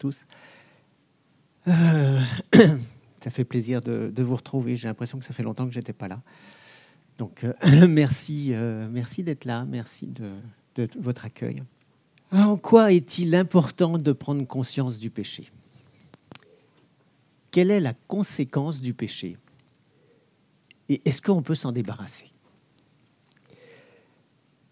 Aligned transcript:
tous. 0.00 0.26
Euh, 1.68 2.20
ça 3.22 3.30
fait 3.30 3.44
plaisir 3.44 3.80
de, 3.82 4.22
vous 4.22 4.34
retrouver. 4.34 4.74
J'ai 4.74 4.88
l'impression 4.88 5.18
que 5.20 5.24
ça 5.24 5.34
fait 5.34 5.44
longtemps 5.44 5.68
que 5.68 5.74
j'étais 5.74 5.92
pas 5.92 6.08
là. 6.08 6.22
Donc 7.18 7.44
euh, 7.44 7.52
merci, 7.86 8.52
euh, 8.54 8.88
merci 8.90 9.22
d'être 9.22 9.44
là, 9.44 9.64
merci 9.66 10.08
de, 10.08 10.32
de, 10.74 10.88
votre 10.98 11.26
accueil. 11.26 11.62
En 12.32 12.56
quoi 12.56 12.92
est-il 12.92 13.34
important 13.34 13.98
de 13.98 14.12
prendre 14.12 14.44
conscience 14.46 14.98
du 14.98 15.10
péché? 15.10 15.50
Quelle 17.50 17.70
est 17.70 17.80
la 17.80 17.92
conséquence 17.92 18.80
du 18.80 18.94
péché? 18.94 19.36
Et 20.88 21.02
est-ce 21.04 21.20
qu'on 21.20 21.42
peut 21.42 21.54
s'en 21.54 21.72
débarrasser? 21.72 22.28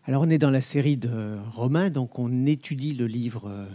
Alors 0.05 0.23
on 0.23 0.31
est 0.31 0.39
dans 0.39 0.51
la 0.51 0.63
série 0.63 0.97
de 0.97 1.37
Romains, 1.53 1.91
donc 1.91 2.19
on 2.19 2.47
étudie 2.47 2.95
le 2.95 3.07
livre 3.07 3.69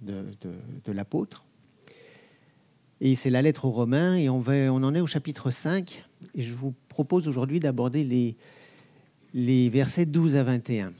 de, 0.00 0.92
l'apôtre. 0.92 1.44
Et 3.00 3.14
c'est 3.14 3.30
la 3.30 3.42
lettre 3.42 3.64
aux 3.64 3.70
Romains, 3.70 4.16
et 4.16 4.28
on, 4.28 4.40
va, 4.40 4.54
on 4.72 4.82
en 4.82 4.94
est 4.94 5.00
au 5.00 5.06
chapitre 5.06 5.50
5. 5.50 6.04
Et 6.34 6.42
je 6.42 6.52
vous 6.54 6.74
propose 6.88 7.28
aujourd'hui 7.28 7.60
d'aborder 7.60 8.04
les, 8.04 8.36
les 9.34 9.68
versets 9.68 10.06
12 10.06 10.36
à 10.36 10.42
21. 10.42 10.92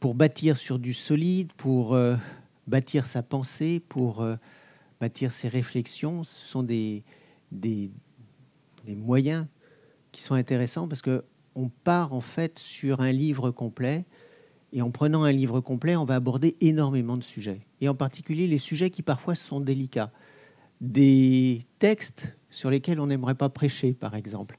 Pour 0.00 0.14
bâtir 0.14 0.56
sur 0.56 0.78
du 0.78 0.92
solide, 0.92 1.52
pour 1.54 1.94
euh, 1.94 2.16
bâtir 2.66 3.06
sa 3.06 3.22
pensée, 3.22 3.80
pour 3.88 4.20
euh, 4.20 4.36
bâtir 5.00 5.32
ses 5.32 5.48
réflexions, 5.48 6.24
ce 6.24 6.46
sont 6.46 6.62
des, 6.62 7.02
des, 7.50 7.90
des 8.84 8.94
moyens 8.94 9.46
qui 10.12 10.22
sont 10.22 10.34
intéressants 10.34 10.88
parce 10.88 11.02
que 11.02 11.24
on 11.54 11.68
part 11.68 12.12
en 12.12 12.20
fait 12.20 12.58
sur 12.58 13.00
un 13.00 13.10
livre 13.10 13.50
complet. 13.50 14.04
Et 14.72 14.82
en 14.82 14.90
prenant 14.90 15.22
un 15.22 15.32
livre 15.32 15.60
complet, 15.60 15.96
on 15.96 16.04
va 16.04 16.16
aborder 16.16 16.56
énormément 16.60 17.16
de 17.16 17.22
sujets. 17.22 17.60
Et 17.80 17.88
en 17.88 17.94
particulier 17.94 18.46
les 18.46 18.58
sujets 18.58 18.90
qui 18.90 19.02
parfois 19.02 19.34
sont 19.34 19.60
délicats. 19.60 20.10
Des 20.80 21.62
textes 21.78 22.36
sur 22.50 22.70
lesquels 22.70 23.00
on 23.00 23.06
n'aimerait 23.06 23.34
pas 23.34 23.48
prêcher, 23.48 23.92
par 23.92 24.14
exemple. 24.14 24.58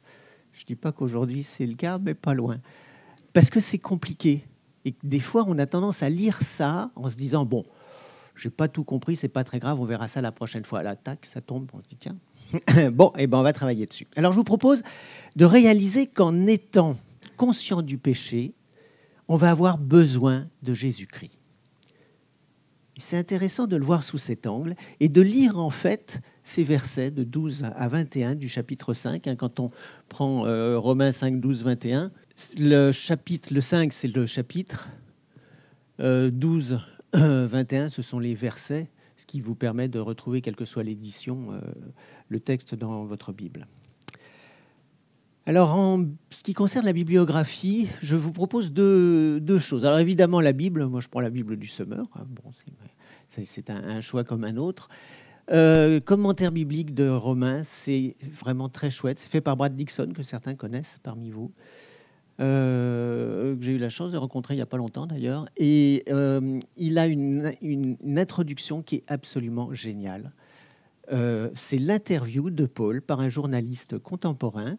Je 0.54 0.64
ne 0.64 0.68
dis 0.68 0.76
pas 0.76 0.92
qu'aujourd'hui 0.92 1.44
c'est 1.44 1.66
le 1.66 1.76
cas, 1.76 2.00
mais 2.00 2.16
pas 2.16 2.34
loin. 2.34 2.60
Parce 3.34 3.50
que 3.50 3.60
c'est 3.60 3.78
compliqué. 3.78 4.44
Et 4.86 4.96
des 5.04 5.20
fois, 5.20 5.46
on 5.48 5.60
a 5.60 5.66
tendance 5.66 6.02
à 6.02 6.10
lire 6.10 6.42
ça 6.42 6.90
en 6.96 7.10
se 7.10 7.18
disant, 7.18 7.46
bon, 7.46 7.64
j'ai 8.36 8.50
pas 8.50 8.68
tout 8.68 8.84
compris, 8.84 9.16
c'est 9.16 9.28
pas 9.28 9.44
très 9.44 9.60
grave, 9.60 9.80
on 9.80 9.86
verra 9.86 10.08
ça 10.08 10.22
la 10.22 10.32
prochaine 10.32 10.64
fois. 10.64 10.82
Là, 10.82 10.96
tac, 10.96 11.26
ça 11.26 11.42
tombe, 11.42 11.70
on 11.74 11.80
se 11.80 11.88
dit, 11.88 11.98
tiens, 11.98 12.16
bon, 12.92 13.12
et 13.18 13.24
eh 13.24 13.28
ben 13.28 13.40
on 13.40 13.44
va 13.44 13.54
travailler 13.54 13.86
dessus. 13.86 14.08
Alors 14.16 14.32
je 14.32 14.38
vous 14.38 14.44
propose 14.44 14.84
de 15.36 15.46
réaliser 15.46 16.08
qu'en 16.08 16.48
étant 16.48 16.96
conscient 17.36 17.82
du 17.82 17.98
péché, 17.98 18.54
on 19.28 19.36
va 19.36 19.52
avoir 19.52 19.78
besoin 19.78 20.48
de 20.64 20.74
Jésus-Christ. 20.74 21.38
C'est 23.00 23.18
intéressant 23.18 23.68
de 23.68 23.76
le 23.76 23.86
voir 23.86 24.04
sous 24.04 24.18
cet 24.18 24.48
angle 24.48 24.76
et 25.00 25.08
de 25.08 25.22
lire 25.22 25.60
en 25.60 25.70
fait 25.70 26.20
ces 26.42 26.64
versets 26.64 27.12
de 27.12 27.24
12 27.24 27.66
à 27.76 27.88
21 27.88 28.34
du 28.34 28.50
chapitre 28.50 28.96
5. 28.96 29.28
Hein, 29.28 29.36
quand 29.36 29.60
on 29.60 29.70
prend 30.10 30.48
euh, 30.48 30.80
Romains 30.80 31.12
5, 31.12 31.40
12, 31.40 31.64
21, 31.64 32.12
le 32.58 32.92
chapitre, 32.92 33.54
le 33.54 33.62
5, 33.62 33.94
c'est 33.94 34.08
le 34.08 34.26
chapitre. 34.26 34.90
12, 36.00 36.80
euh, 37.16 37.48
21, 37.48 37.90
ce 37.90 38.02
sont 38.02 38.20
les 38.20 38.36
versets 38.36 38.90
ce 39.18 39.26
qui 39.26 39.42
vous 39.42 39.56
permet 39.56 39.90
de 39.90 40.00
retrouver, 40.00 40.42
quelle 40.42 40.56
que 40.56 40.66
soit 40.66 40.84
l'édition, 40.84 41.52
euh, 41.52 41.60
le 42.30 42.40
texte 42.40 42.76
dans 42.76 43.04
votre 43.04 43.34
Bible. 43.34 43.68
Alors, 45.48 45.76
en 45.76 46.04
ce 46.30 46.44
qui 46.44 46.54
concerne 46.54 46.86
la 46.86 46.92
bibliographie, 46.92 47.88
je 48.02 48.18
vous 48.18 48.34
propose 48.34 48.74
deux, 48.74 49.60
choses. 49.60 49.86
Alors, 49.86 50.00
évidemment, 50.00 50.42
la 50.42 50.52
Bible, 50.52 50.86
moi 50.88 51.00
je 51.00 51.08
prends 51.08 51.22
la 51.22 51.30
Bible 51.30 51.56
du 51.56 51.68
Semeur, 51.68 52.06
hein, 52.16 52.26
bon, 52.28 52.52
c'est 53.30 53.70
un, 53.70 54.02
choix 54.02 54.26
comme 54.26 54.44
un 54.44 54.58
autre. 54.58 54.90
Euh, 55.50 56.02
commentaire 56.02 56.52
biblique 56.52 56.94
de 56.94 57.08
Romains, 57.08 57.64
c'est 57.64 58.18
vraiment 58.34 58.68
très 58.68 58.90
chouette. 58.90 59.20
C'est 59.20 59.30
fait 59.30 59.40
par 59.40 59.56
Brad 59.56 59.74
Dixon, 59.74 60.12
que 60.14 60.22
certains 60.22 60.56
connaissent 60.56 61.00
parmi 61.02 61.32
vous. 61.32 61.54
Euh, 62.42 63.56
que 63.56 63.64
j'ai 63.64 63.72
eu 63.72 63.78
la 63.78 63.90
chance 63.90 64.12
de 64.12 64.18
rencontrer 64.18 64.54
il 64.54 64.58
n'y 64.58 64.64
a 64.64 64.66
pas 64.68 64.76
longtemps 64.76 65.08
d'ailleurs. 65.08 65.46
Et 65.56 66.04
euh, 66.10 66.60
il 66.76 66.98
a 66.98 67.08
une, 67.08 67.98
introduction 68.18 68.82
qui 68.82 68.96
est 68.96 69.04
absolument 69.08 69.74
géniale. 69.74 70.34
C'est 71.56 71.80
l'interview 71.80 72.50
de 72.50 72.66
Paul 72.66 73.02
par 73.02 73.22
un 73.22 73.30
journaliste 73.30 73.98
contemporain. 73.98 74.76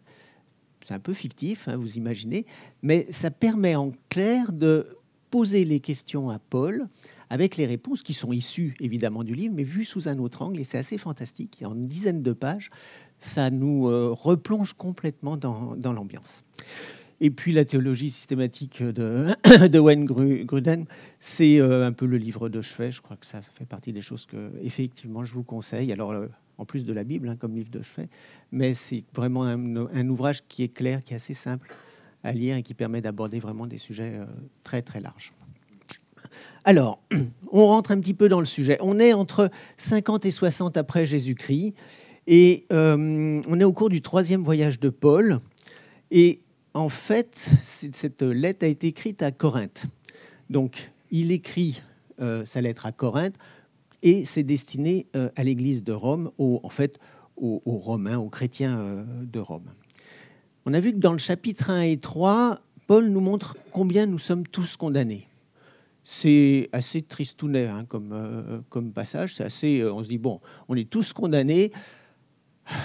C'est 0.84 0.94
un 0.94 0.99
peu 0.99 1.15
fictif, 1.15 1.69
hein, 1.69 1.77
vous 1.77 1.97
imaginez, 1.97 2.47
mais 2.83 3.06
ça 3.11 3.31
permet 3.31 3.75
en 3.75 3.91
clair 4.09 4.53
de 4.53 4.87
poser 5.31 5.65
les 5.65 5.81
questions 5.81 6.31
à 6.31 6.39
Paul 6.39 6.89
avec 7.31 7.56
les 7.56 7.66
réponses 7.66 8.03
qui 8.03 8.15
sont 8.15 8.33
issues 8.33 8.75
évidemment 8.81 9.22
du 9.22 9.34
livre, 9.34 9.55
mais 9.55 9.65
vues 9.65 9.84
sous 9.84 10.09
un 10.09 10.19
autre 10.19 10.43
angle. 10.43 10.61
Et 10.61 10.65
c'est 10.65 10.78
assez 10.78 10.97
fantastique. 10.97 11.62
En 11.65 11.75
une 11.75 11.87
dizaine 11.87 12.22
de 12.22 12.33
pages, 12.33 12.71
ça 13.21 13.50
nous 13.50 13.84
replonge 14.15 14.72
complètement 14.72 15.37
dans, 15.37 15.77
dans 15.77 15.93
l'ambiance. 15.93 16.43
Et 17.21 17.31
puis 17.31 17.53
la 17.53 17.65
théologie 17.65 18.11
systématique 18.11 18.83
de, 18.83 19.27
de 19.69 19.78
Wayne 19.78 20.05
Gruden, 20.05 20.87
c'est 21.19 21.61
euh, 21.61 21.87
un 21.87 21.93
peu 21.93 22.06
le 22.06 22.17
livre 22.17 22.49
de 22.49 22.62
chevet. 22.62 22.93
Je 22.93 23.00
crois 23.00 23.17
que 23.17 23.27
ça, 23.27 23.43
ça, 23.43 23.50
fait 23.55 23.67
partie 23.67 23.93
des 23.93 24.03
choses 24.03 24.27
que, 24.27 24.50
effectivement, 24.62 25.25
je 25.25 25.34
vous 25.34 25.43
conseille. 25.43 25.93
Alors, 25.93 26.12
euh, 26.12 26.28
en 26.58 26.64
plus 26.64 26.84
de 26.84 26.92
la 26.92 27.04
Bible, 27.04 27.28
hein, 27.28 27.36
comme 27.36 27.54
livre 27.54 27.70
de 27.70 27.82
chevet, 27.82 28.08
mais 28.52 28.74
c'est 28.74 29.04
vraiment 29.14 29.44
un, 29.44 30.08
ouvrage 30.08 30.42
qui 30.48 30.62
est 30.62 30.69
clair, 30.69 31.02
qui 31.02 31.12
est 31.12 31.16
assez 31.16 31.34
simple 31.34 31.72
à 32.24 32.32
lire 32.32 32.56
et 32.56 32.62
qui 32.62 32.74
permet 32.74 33.00
d'aborder 33.00 33.38
vraiment 33.38 33.66
des 33.66 33.78
sujets 33.78 34.14
euh, 34.16 34.26
très, 34.64 34.82
très 34.82 35.00
larges. 35.00 35.32
Alors, 36.64 37.00
on 37.52 37.66
rentre 37.66 37.92
un 37.92 38.00
petit 38.00 38.14
peu 38.14 38.28
dans 38.28 38.41
le 38.41 38.46
sujet. 38.46 38.76
On 38.80 38.98
est 38.98 39.12
entre 39.12 39.50
50 39.76 40.26
et 40.26 40.30
60 40.30 40.76
après 40.76 41.06
Jésus-Christ, 41.06 41.74
et 42.26 42.66
on 42.70 43.60
est 43.60 43.64
au 43.64 43.72
cours 43.72 43.88
du 43.88 44.02
troisième 44.02 44.44
voyage 44.44 44.78
de 44.80 44.90
Paul. 44.90 45.40
Et 46.10 46.40
en 46.75 46.90
fait, 46.90 47.50
cette 47.62 48.22
lettre 48.22 48.64
a 48.64 48.69
été 48.69 48.88
écrite 48.88 49.22
à 49.22 49.30
Corinthe. 49.30 49.86
Donc, 50.50 50.90
il 51.10 51.32
écrit 51.32 51.82
euh, 52.20 52.44
sa 52.44 52.60
lettre 52.60 52.86
à 52.86 52.92
Corinthe 52.92 53.34
et 54.03 54.25
c'est 54.25 54.42
destiné 54.42 55.06
euh, 55.16 55.31
à 55.36 55.44
l'Église 55.44 55.82
de 55.82 55.92
Rome, 55.92 56.31
en 56.38 56.69
fait, 56.69 56.98
aux, 57.36 57.60
Romains, 57.64 58.19
aux 58.19 58.28
chrétiens 58.28 58.78
euh, 58.78 59.04
de 59.22 59.38
Rome. 59.38 59.70
On 60.66 60.75
a 60.75 60.81
vu 60.81 60.92
que 60.92 60.98
dans 60.98 61.12
le 61.12 61.19
chapitre 61.19 61.70
1 61.70 61.82
et 61.82 61.97
3, 61.98 62.58
Paul 62.87 63.08
nous 63.08 63.20
montre 63.20 63.56
combien 63.72 64.06
nous 64.06 64.19
sommes 64.19 64.47
tous 64.47 64.76
condamnés. 64.76 65.26
C'est 66.04 66.69
assez 66.72 67.03
tristounet 67.03 67.66
hein, 67.66 67.84
comme, 67.87 68.64
comme 68.70 68.92
passage. 68.92 69.34
C'est 69.34 69.44
assez, 69.44 69.84
on 69.84 70.03
se 70.03 70.08
dit 70.08 70.19
bon, 70.19 70.41
on 70.69 70.75
est 70.75 70.88
tous 70.88 71.12
condamnés. 71.12 71.70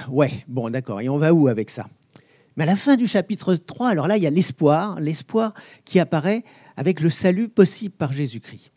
Ouais, 0.09 0.43
bon, 0.47 0.69
d'accord. 0.69 1.01
Et 1.01 1.09
on 1.09 1.17
va 1.17 1.33
où 1.33 1.47
avec 1.47 1.69
ça? 1.69 1.87
Mais 2.55 2.63
à 2.63 2.67
la 2.67 2.75
fin 2.75 2.95
du 2.95 3.07
chapitre 3.07 3.55
3, 3.55 3.89
alors 3.89 4.07
là, 4.07 4.17
il 4.17 4.23
y 4.23 4.27
a 4.27 4.29
l'espoir, 4.29 4.99
l'espoir 4.99 5.53
qui 5.85 5.99
apparaît 5.99 6.43
avec 6.77 6.99
le 6.99 7.09
salut 7.09 7.49
possible 7.49 7.95
par 7.95 8.11
Jésus-Christ. 8.11 8.72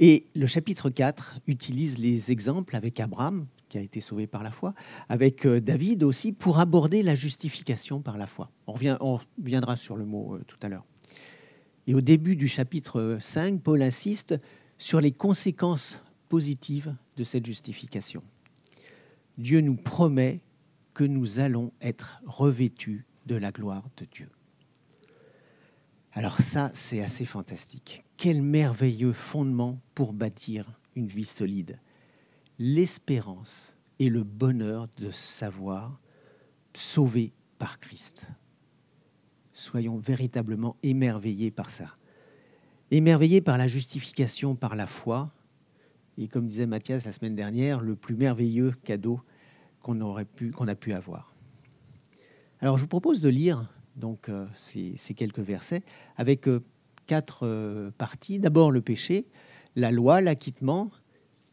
Et 0.00 0.28
le 0.36 0.46
chapitre 0.46 0.90
4 0.90 1.40
utilise 1.48 1.98
les 1.98 2.30
exemples 2.30 2.76
avec 2.76 3.00
Abraham, 3.00 3.46
qui 3.68 3.78
a 3.78 3.80
été 3.80 4.00
sauvé 4.00 4.28
par 4.28 4.44
la 4.44 4.52
foi, 4.52 4.74
avec 5.08 5.44
euh, 5.44 5.60
David 5.60 6.04
aussi, 6.04 6.32
pour 6.32 6.60
aborder 6.60 7.02
la 7.02 7.16
justification 7.16 8.00
par 8.00 8.16
la 8.16 8.28
foi. 8.28 8.48
On, 8.68 8.72
reviendra 8.72 9.74
sur 9.74 9.96
le 9.96 10.04
mot 10.04 10.36
euh, 10.36 10.44
tout 10.46 10.56
à 10.62 10.68
l'heure. 10.68 10.84
Et 11.88 11.94
au 11.94 12.00
début 12.00 12.36
du 12.36 12.46
chapitre 12.46 13.18
5, 13.20 13.60
Paul 13.60 13.82
insiste 13.82 14.40
sur 14.78 15.00
les 15.00 15.10
conséquences 15.10 16.00
positives 16.28 16.94
de 17.16 17.24
cette 17.24 17.44
justification. 17.44 18.22
Dieu 19.36 19.60
nous 19.60 19.76
promet 19.76 20.40
que 20.94 21.02
nous 21.02 21.40
allons 21.40 21.72
être 21.80 22.22
revêtus 22.24 23.04
de 23.26 23.34
la 23.34 23.50
gloire 23.50 23.88
de 23.96 24.04
Dieu. 24.04 24.28
Alors 26.18 26.40
ça, 26.40 26.72
c'est 26.74 27.00
assez 27.00 27.24
fantastique. 27.24 28.04
Quel 28.16 28.42
merveilleux 28.42 29.12
fondement 29.12 29.78
pour 29.94 30.12
bâtir 30.12 30.66
une 30.96 31.06
vie 31.06 31.24
solide. 31.24 31.78
L'espérance 32.58 33.72
et 34.00 34.08
le 34.08 34.24
bonheur 34.24 34.88
de 34.96 35.12
savoir 35.12 35.96
sauvé 36.74 37.32
par 37.60 37.78
Christ. 37.78 38.26
Soyons 39.52 39.96
véritablement 39.96 40.74
émerveillés 40.82 41.52
par 41.52 41.70
ça. 41.70 41.94
Émerveillés 42.90 43.40
par 43.40 43.56
la 43.56 43.68
justification 43.68 44.56
par 44.56 44.74
la 44.74 44.88
foi. 44.88 45.30
Et 46.16 46.26
comme 46.26 46.48
disait 46.48 46.66
Mathias 46.66 47.06
la 47.06 47.12
semaine 47.12 47.36
dernière, 47.36 47.80
le 47.80 47.94
plus 47.94 48.16
merveilleux 48.16 48.72
cadeau, 48.82 49.20
qu'on 49.82 49.96
qu'on 50.52 50.66
a 50.66 50.74
pu 50.74 50.92
avoir. 50.92 51.32
Alors, 52.58 52.76
je 52.76 52.82
vous 52.82 52.88
propose 52.88 53.20
de 53.20 53.28
lire 53.28 53.70
donc 53.98 54.28
euh, 54.28 54.46
ces, 54.54 54.94
quelques 55.14 55.40
versets 55.40 55.82
avec 56.16 56.48
euh, 56.48 56.64
quatre 57.06 57.46
euh, 57.46 57.90
parties. 57.98 58.38
D'abord 58.38 58.70
le 58.70 58.80
péché, 58.80 59.26
la 59.76 59.90
loi, 59.90 60.20
l'acquittement, 60.20 60.90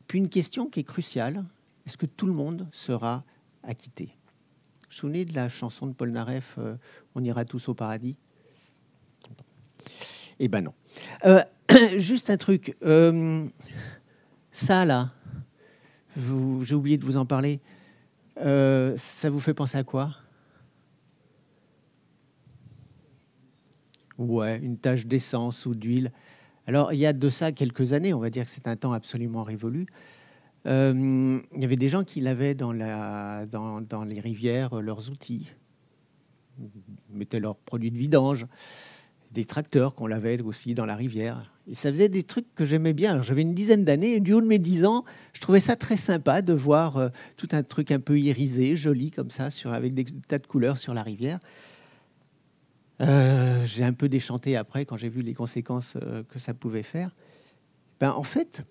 puis 0.07 0.19
une 0.19 0.29
question 0.29 0.67
qui 0.69 0.81
est 0.81 0.83
cruciale 0.83 1.43
est-ce 1.85 1.97
que 1.97 2.07
tout 2.07 2.25
le 2.25 2.33
monde 2.33 2.67
sera 2.71 3.23
acquitté? 3.61 4.05
Vous 4.05 4.87
vous 4.89 4.95
souvenez 4.95 5.23
de 5.23 5.35
la 5.35 5.49
chanson 5.49 5.85
de 5.85 5.93
Paul 5.93 6.09
Naref 6.09 6.57
On 7.13 7.23
ira 7.23 7.45
tous 7.45 7.69
au 7.69 7.75
paradis? 7.75 8.15
Eh 10.39 10.47
ben 10.47 10.61
non. 10.63 10.73
juste 11.97 12.31
un 12.31 12.37
truc. 12.37 12.75
Ça, 14.51 14.83
là, 14.85 15.11
j'ai 16.17 16.73
oublié 16.73 16.97
de 16.97 17.05
vous 17.05 17.17
en 17.17 17.27
parler. 17.27 17.59
Ça 18.35 19.29
vous 19.29 19.39
fait 19.39 19.53
penser 19.53 19.77
à 19.77 19.83
quoi? 19.83 20.09
Ouais, 24.17 24.59
une 24.61 24.77
tache 24.77 25.05
d'essence 25.05 25.65
ou 25.65 25.75
d'huile. 25.75 26.11
Alors, 26.67 26.93
il 26.93 26.99
y 26.99 27.05
a 27.05 27.13
de 27.13 27.29
ça 27.29 27.51
quelques 27.51 27.93
années, 27.93 28.13
on 28.13 28.19
va 28.19 28.29
dire 28.29 28.45
que 28.45 28.51
c'est 28.51 28.67
un 28.67 28.75
temps 28.75 28.93
absolument 28.93 29.43
révolu. 29.43 29.87
Euh, 30.65 31.39
il 31.53 31.61
y 31.61 31.65
avait 31.65 31.75
des 31.75 31.89
gens 31.89 32.03
qui 32.03 32.21
lavaient 32.21 32.55
dans, 32.55 32.71
les 32.71 34.19
rivières 34.19 34.81
leurs 34.81 35.09
outils, 35.11 35.47
ils 36.59 37.17
mettaient 37.17 37.39
leurs 37.39 37.55
produits 37.55 37.91
de 37.91 37.97
vidange, 37.97 38.47
des 39.31 39.45
tracteurs 39.45 39.93
qu'on 39.93 40.07
lavait 40.07 40.41
aussi 40.41 40.73
dans 40.73 40.85
la 40.85 40.95
rivière. 40.95 41.51
Et 41.67 41.75
ça 41.75 41.91
faisait 41.91 42.09
des 42.09 42.23
trucs 42.23 42.53
que 42.55 42.65
j'aimais 42.65 42.93
bien. 42.93 43.21
J'avais 43.21 43.41
une 43.41 43.53
dizaine 43.53 43.83
d'années, 43.83 44.19
du 44.19 44.33
haut 44.33 44.41
de 44.41 44.47
mes 44.47 44.59
dix 44.59 44.85
ans, 44.85 45.03
je 45.33 45.41
trouvais 45.41 45.59
ça 45.59 45.75
très 45.75 45.97
sympa 45.97 46.41
de 46.41 46.53
voir 46.53 46.97
euh, 46.97 47.09
tout 47.37 47.49
un 47.51 47.61
truc 47.61 47.91
un 47.91 47.99
peu 47.99 48.17
irisé, 48.17 48.75
joli 48.75 49.11
comme 49.11 49.29
ça, 49.29 49.49
avec 49.65 49.93
des 49.93 50.05
tas 50.27 50.39
de 50.39 50.47
couleurs 50.47 50.77
sur 50.77 50.93
la 50.93 51.03
rivière. 51.03 51.39
Euh, 53.01 53.65
j'ai 53.65 53.83
un 53.83 53.93
peu 53.93 54.07
déchanté 54.07 54.55
après 54.55 54.85
quand 54.85 54.97
j'ai 54.97 55.09
vu 55.09 55.21
les 55.21 55.33
conséquences 55.33 55.97
euh, 56.01 56.23
que 56.23 56.39
ça 56.39 56.53
pouvait 56.53 56.83
faire. 56.83 57.11
Ben, 57.99 58.11
en 58.11 58.23
fait, 58.23 58.63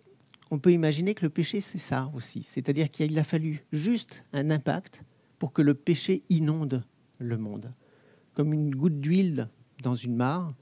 on 0.51 0.59
peut 0.59 0.73
imaginer 0.73 1.15
que 1.15 1.25
le 1.25 1.31
péché, 1.31 1.61
c'est 1.61 1.79
ça 1.79 2.11
aussi. 2.15 2.43
C'est-à-dire 2.43 2.91
qu'il 2.91 3.19
a 3.19 3.25
fallu 3.25 3.65
juste 3.73 4.25
un 4.33 4.51
impact 4.51 5.03
pour 5.39 5.53
que 5.53 5.63
le 5.63 5.75
péché 5.75 6.23
inonde 6.31 6.85
le 7.19 7.37
monde. 7.37 7.73
Comme 8.35 8.53
une 8.53 8.75
goutte 8.75 9.01
d'huile 9.01 9.49
dans 9.83 9.95
une 9.95 10.17
mare, 10.17 10.55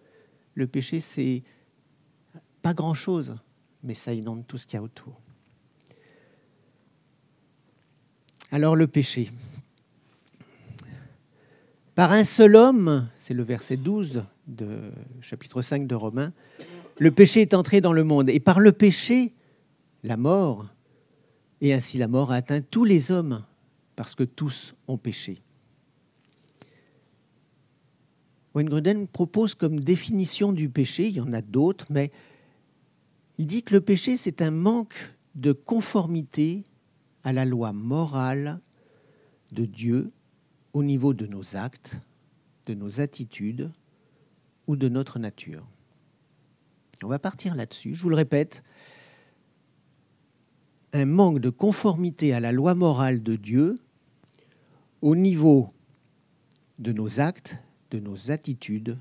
le 0.55 0.67
péché, 0.67 1.01
c'est 1.01 1.43
pas 2.63 2.75
grand-chose, 2.75 3.37
mais 3.83 3.95
ça 3.95 4.13
inonde 4.13 4.47
tout 4.47 4.59
ce 4.59 4.67
qu'il 4.67 4.77
y 4.77 4.81
a 4.81 4.83
autour. 4.83 5.21
Alors 8.51 8.77
le 8.77 8.87
péché, 8.87 9.31
par 11.95 12.13
un 12.13 12.25
seul 12.25 12.57
homme, 12.57 13.09
c'est 13.19 13.35
le 13.35 13.43
verset 13.43 13.77
12 13.77 14.25
de 14.47 14.93
chapitre 15.21 15.63
5 15.63 15.87
de 15.87 15.95
Romains, 15.95 16.33
le 16.99 17.11
péché 17.11 17.41
est 17.43 17.55
entré 17.55 17.81
dans 17.81 17.93
le 17.93 18.05
monde. 18.05 18.31
Et 18.31 18.41
par 18.41 18.61
le 18.61 18.73
péché, 18.73 19.33
la 20.03 20.17
mort. 20.17 20.67
Et 21.61 21.73
ainsi 21.73 21.99
la 21.99 22.09
mort 22.09 22.33
a 22.33 22.37
atteint 22.37 22.61
tous 22.61 22.85
les 22.85 23.11
hommes, 23.11 23.45
parce 23.97 24.15
que 24.15 24.25
tous 24.25 24.75
ont 24.89 24.99
péché. 24.99 25.43
Wayne 28.55 28.69
Gruden 28.69 29.07
propose 29.07 29.55
comme 29.55 29.81
définition 29.81 30.53
du 30.53 30.69
péché, 30.69 31.09
il 31.09 31.17
y 31.17 31.21
en 31.21 31.33
a 31.33 31.41
d'autres, 31.41 31.87
mais 31.91 32.11
il 33.39 33.47
dit 33.47 33.63
que 33.63 33.75
le 33.75 33.81
péché, 33.81 34.17
c'est 34.17 34.43
un 34.43 34.51
manque 34.51 35.15
de 35.35 35.53
conformité 35.53 36.65
à 37.25 37.33
la 37.33 37.45
loi 37.45 37.73
morale 37.73 38.61
de 39.53 39.65
Dieu 39.65 40.11
au 40.73 40.83
niveau 40.83 41.15
de 41.15 41.27
nos 41.27 41.57
actes, 41.57 41.97
de 42.67 42.75
nos 42.75 43.01
attitudes 43.01 43.71
ou 44.67 44.77
de 44.77 44.89
notre 44.89 45.19
nature. 45.19 45.67
On 47.03 47.09
va 47.09 47.19
partir 47.19 47.55
là-dessus. 47.55 47.95
Je 47.95 48.03
vous 48.03 48.09
le 48.09 48.17
répète, 48.17 48.63
un 50.93 51.07
manque 51.07 51.41
de 51.41 51.51
conformité 51.51 52.33
à 52.33 52.41
la 52.41 52.53
loi 52.53 52.75
morale 52.75 53.23
de 53.23 53.37
Dieu 53.37 53.79
au 55.01 55.17
niveau 55.17 55.73
de 56.79 56.93
nos 56.93 57.21
actes, 57.21 57.59
de 57.91 57.99
nos 57.99 58.31
attitudes 58.31 58.99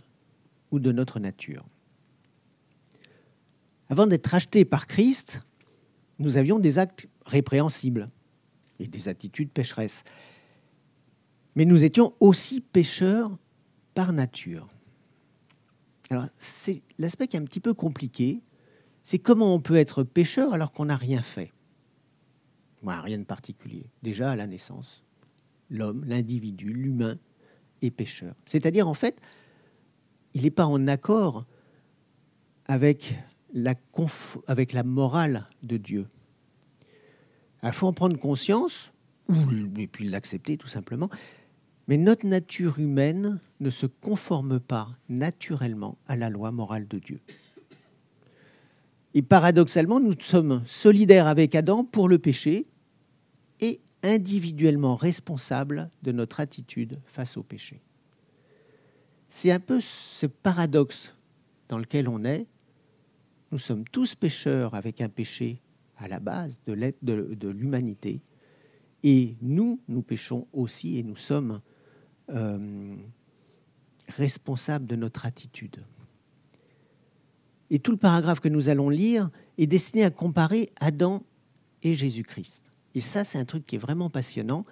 ou 0.71 0.79
de 0.79 0.91
notre 0.91 1.19
nature. 1.19 1.65
Avant 3.89 4.07
d'être 4.07 4.33
achetés 4.33 4.65
par 4.65 4.87
Christ, 4.87 5.41
nous 6.17 6.37
avions 6.37 6.59
des 6.59 6.79
actes 6.79 7.07
répréhensibles 7.25 8.07
et 8.79 8.87
des 8.87 9.09
attitudes 9.09 9.51
pécheresses 9.51 10.03
mais 11.55 11.65
nous 11.65 11.83
étions 11.83 12.13
aussi 12.19 12.61
pécheurs 12.61 13.37
par 13.93 14.13
nature. 14.13 14.67
Alors, 16.09 16.25
c'est 16.37 16.81
l'aspect 16.97 17.27
qui 17.27 17.37
est 17.37 17.39
un 17.39 17.45
petit 17.45 17.59
peu 17.59 17.73
compliqué, 17.73 18.41
c'est 19.03 19.19
comment 19.19 19.53
on 19.55 19.59
peut 19.59 19.75
être 19.75 20.03
pécheur 20.03 20.53
alors 20.53 20.71
qu'on 20.71 20.85
n'a 20.85 20.95
rien 20.95 21.21
fait. 21.21 21.51
rien 22.83 23.17
de 23.17 23.23
particulier. 23.23 23.85
Déjà 24.03 24.31
à 24.31 24.35
la 24.35 24.47
naissance, 24.47 25.03
l'homme, 25.69 26.03
l'individu, 26.05 26.73
l'humain 26.73 27.17
est 27.81 27.91
pécheur. 27.91 28.35
C'est-à-dire, 28.45 28.87
en 28.87 28.93
fait, 28.93 29.19
il 30.33 30.43
n'est 30.43 30.51
pas 30.51 30.65
en 30.65 30.87
accord 30.87 31.45
avec 32.65 33.15
la, 33.53 33.75
avec 34.47 34.73
la 34.73 34.83
morale 34.83 35.47
de 35.63 35.77
Dieu. 35.77 36.07
Il 37.63 37.71
faut 37.71 37.87
en 37.87 37.93
prendre 37.93 38.17
conscience, 38.17 38.91
et 39.77 39.87
puis 39.87 40.09
l'accepter 40.09 40.57
tout 40.57 40.67
simplement. 40.67 41.09
Mais 41.87 41.97
notre 41.97 42.25
nature 42.25 42.79
humaine 42.79 43.39
ne 43.59 43.69
se 43.69 43.85
conforme 43.85 44.59
pas 44.59 44.87
naturellement 45.09 45.97
à 46.07 46.15
la 46.15 46.29
loi 46.29 46.51
morale 46.51 46.87
de 46.87 46.99
Dieu. 46.99 47.19
Et 49.13 49.21
paradoxalement, 49.21 49.99
nous 49.99 50.15
sommes 50.19 50.63
solidaires 50.65 51.27
avec 51.27 51.53
Adam 51.55 51.83
pour 51.83 52.07
le 52.07 52.17
péché 52.17 52.65
et 53.59 53.81
individuellement 54.03 54.95
responsables 54.95 55.89
de 56.01 56.11
notre 56.11 56.39
attitude 56.39 56.99
face 57.05 57.35
au 57.35 57.43
péché. 57.43 57.81
C'est 59.27 59.51
un 59.51 59.59
peu 59.59 59.79
ce 59.81 60.25
paradoxe 60.25 61.13
dans 61.69 61.77
lequel 61.77 62.07
on 62.07 62.23
est. 62.23 62.47
Nous 63.51 63.59
sommes 63.59 63.83
tous 63.85 64.15
pécheurs 64.15 64.75
avec 64.75 65.01
un 65.01 65.09
péché 65.09 65.61
à 65.97 66.07
la 66.07 66.19
base 66.19 66.59
de 66.65 67.49
l'humanité. 67.49 68.21
Et 69.03 69.35
nous, 69.41 69.79
nous 69.87 70.01
péchons 70.01 70.47
aussi 70.53 70.97
et 70.97 71.03
nous 71.03 71.15
sommes 71.15 71.61
euh, 72.29 72.95
responsable 74.09 74.85
de 74.85 74.95
notre 74.95 75.25
attitude. 75.25 75.83
Et 77.69 77.79
tout 77.79 77.91
le 77.91 77.97
paragraphe 77.97 78.41
que 78.41 78.49
nous 78.49 78.69
allons 78.69 78.89
lire 78.89 79.29
est 79.57 79.67
destiné 79.67 80.03
à 80.03 80.09
comparer 80.09 80.69
Adam 80.79 81.23
et 81.83 81.95
Jésus-Christ. 81.95 82.63
Et 82.95 83.01
ça, 83.01 83.23
c'est 83.23 83.37
un 83.37 83.45
truc 83.45 83.65
qui 83.65 83.75
est 83.75 83.79
vraiment 83.79 84.09
passionnant. 84.09 84.65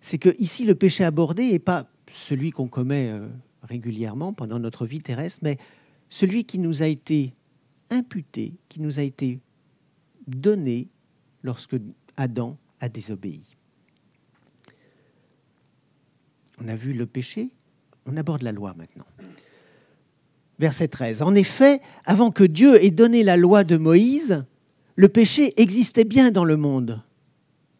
C'est 0.00 0.18
que 0.18 0.34
ici, 0.38 0.64
le 0.64 0.74
péché 0.74 1.04
abordé 1.04 1.52
n'est 1.52 1.58
pas 1.58 1.86
celui 2.10 2.50
qu'on 2.50 2.68
commet 2.68 3.10
euh, 3.10 3.28
régulièrement 3.62 4.32
pendant 4.32 4.58
notre 4.58 4.86
vie 4.86 5.00
terrestre, 5.00 5.40
mais 5.42 5.58
celui 6.08 6.44
qui 6.44 6.58
nous 6.58 6.82
a 6.82 6.86
été 6.86 7.34
imputé, 7.90 8.54
qui 8.68 8.80
nous 8.80 8.98
a 8.98 9.02
été 9.02 9.40
donné 10.26 10.88
lorsque 11.42 11.76
Adam 12.16 12.56
a 12.80 12.88
désobéi. 12.88 13.42
On 16.64 16.68
a 16.68 16.76
vu 16.76 16.94
le 16.94 17.04
péché, 17.04 17.48
on 18.06 18.16
aborde 18.16 18.42
la 18.42 18.52
loi 18.52 18.74
maintenant. 18.76 19.04
Verset 20.58 20.88
13. 20.88 21.20
En 21.20 21.34
effet, 21.34 21.80
avant 22.06 22.30
que 22.30 22.44
Dieu 22.44 22.82
ait 22.82 22.90
donné 22.90 23.22
la 23.22 23.36
loi 23.36 23.64
de 23.64 23.76
Moïse, 23.76 24.44
le 24.96 25.08
péché 25.08 25.60
existait 25.60 26.04
bien 26.04 26.30
dans 26.30 26.44
le 26.44 26.56
monde. 26.56 27.02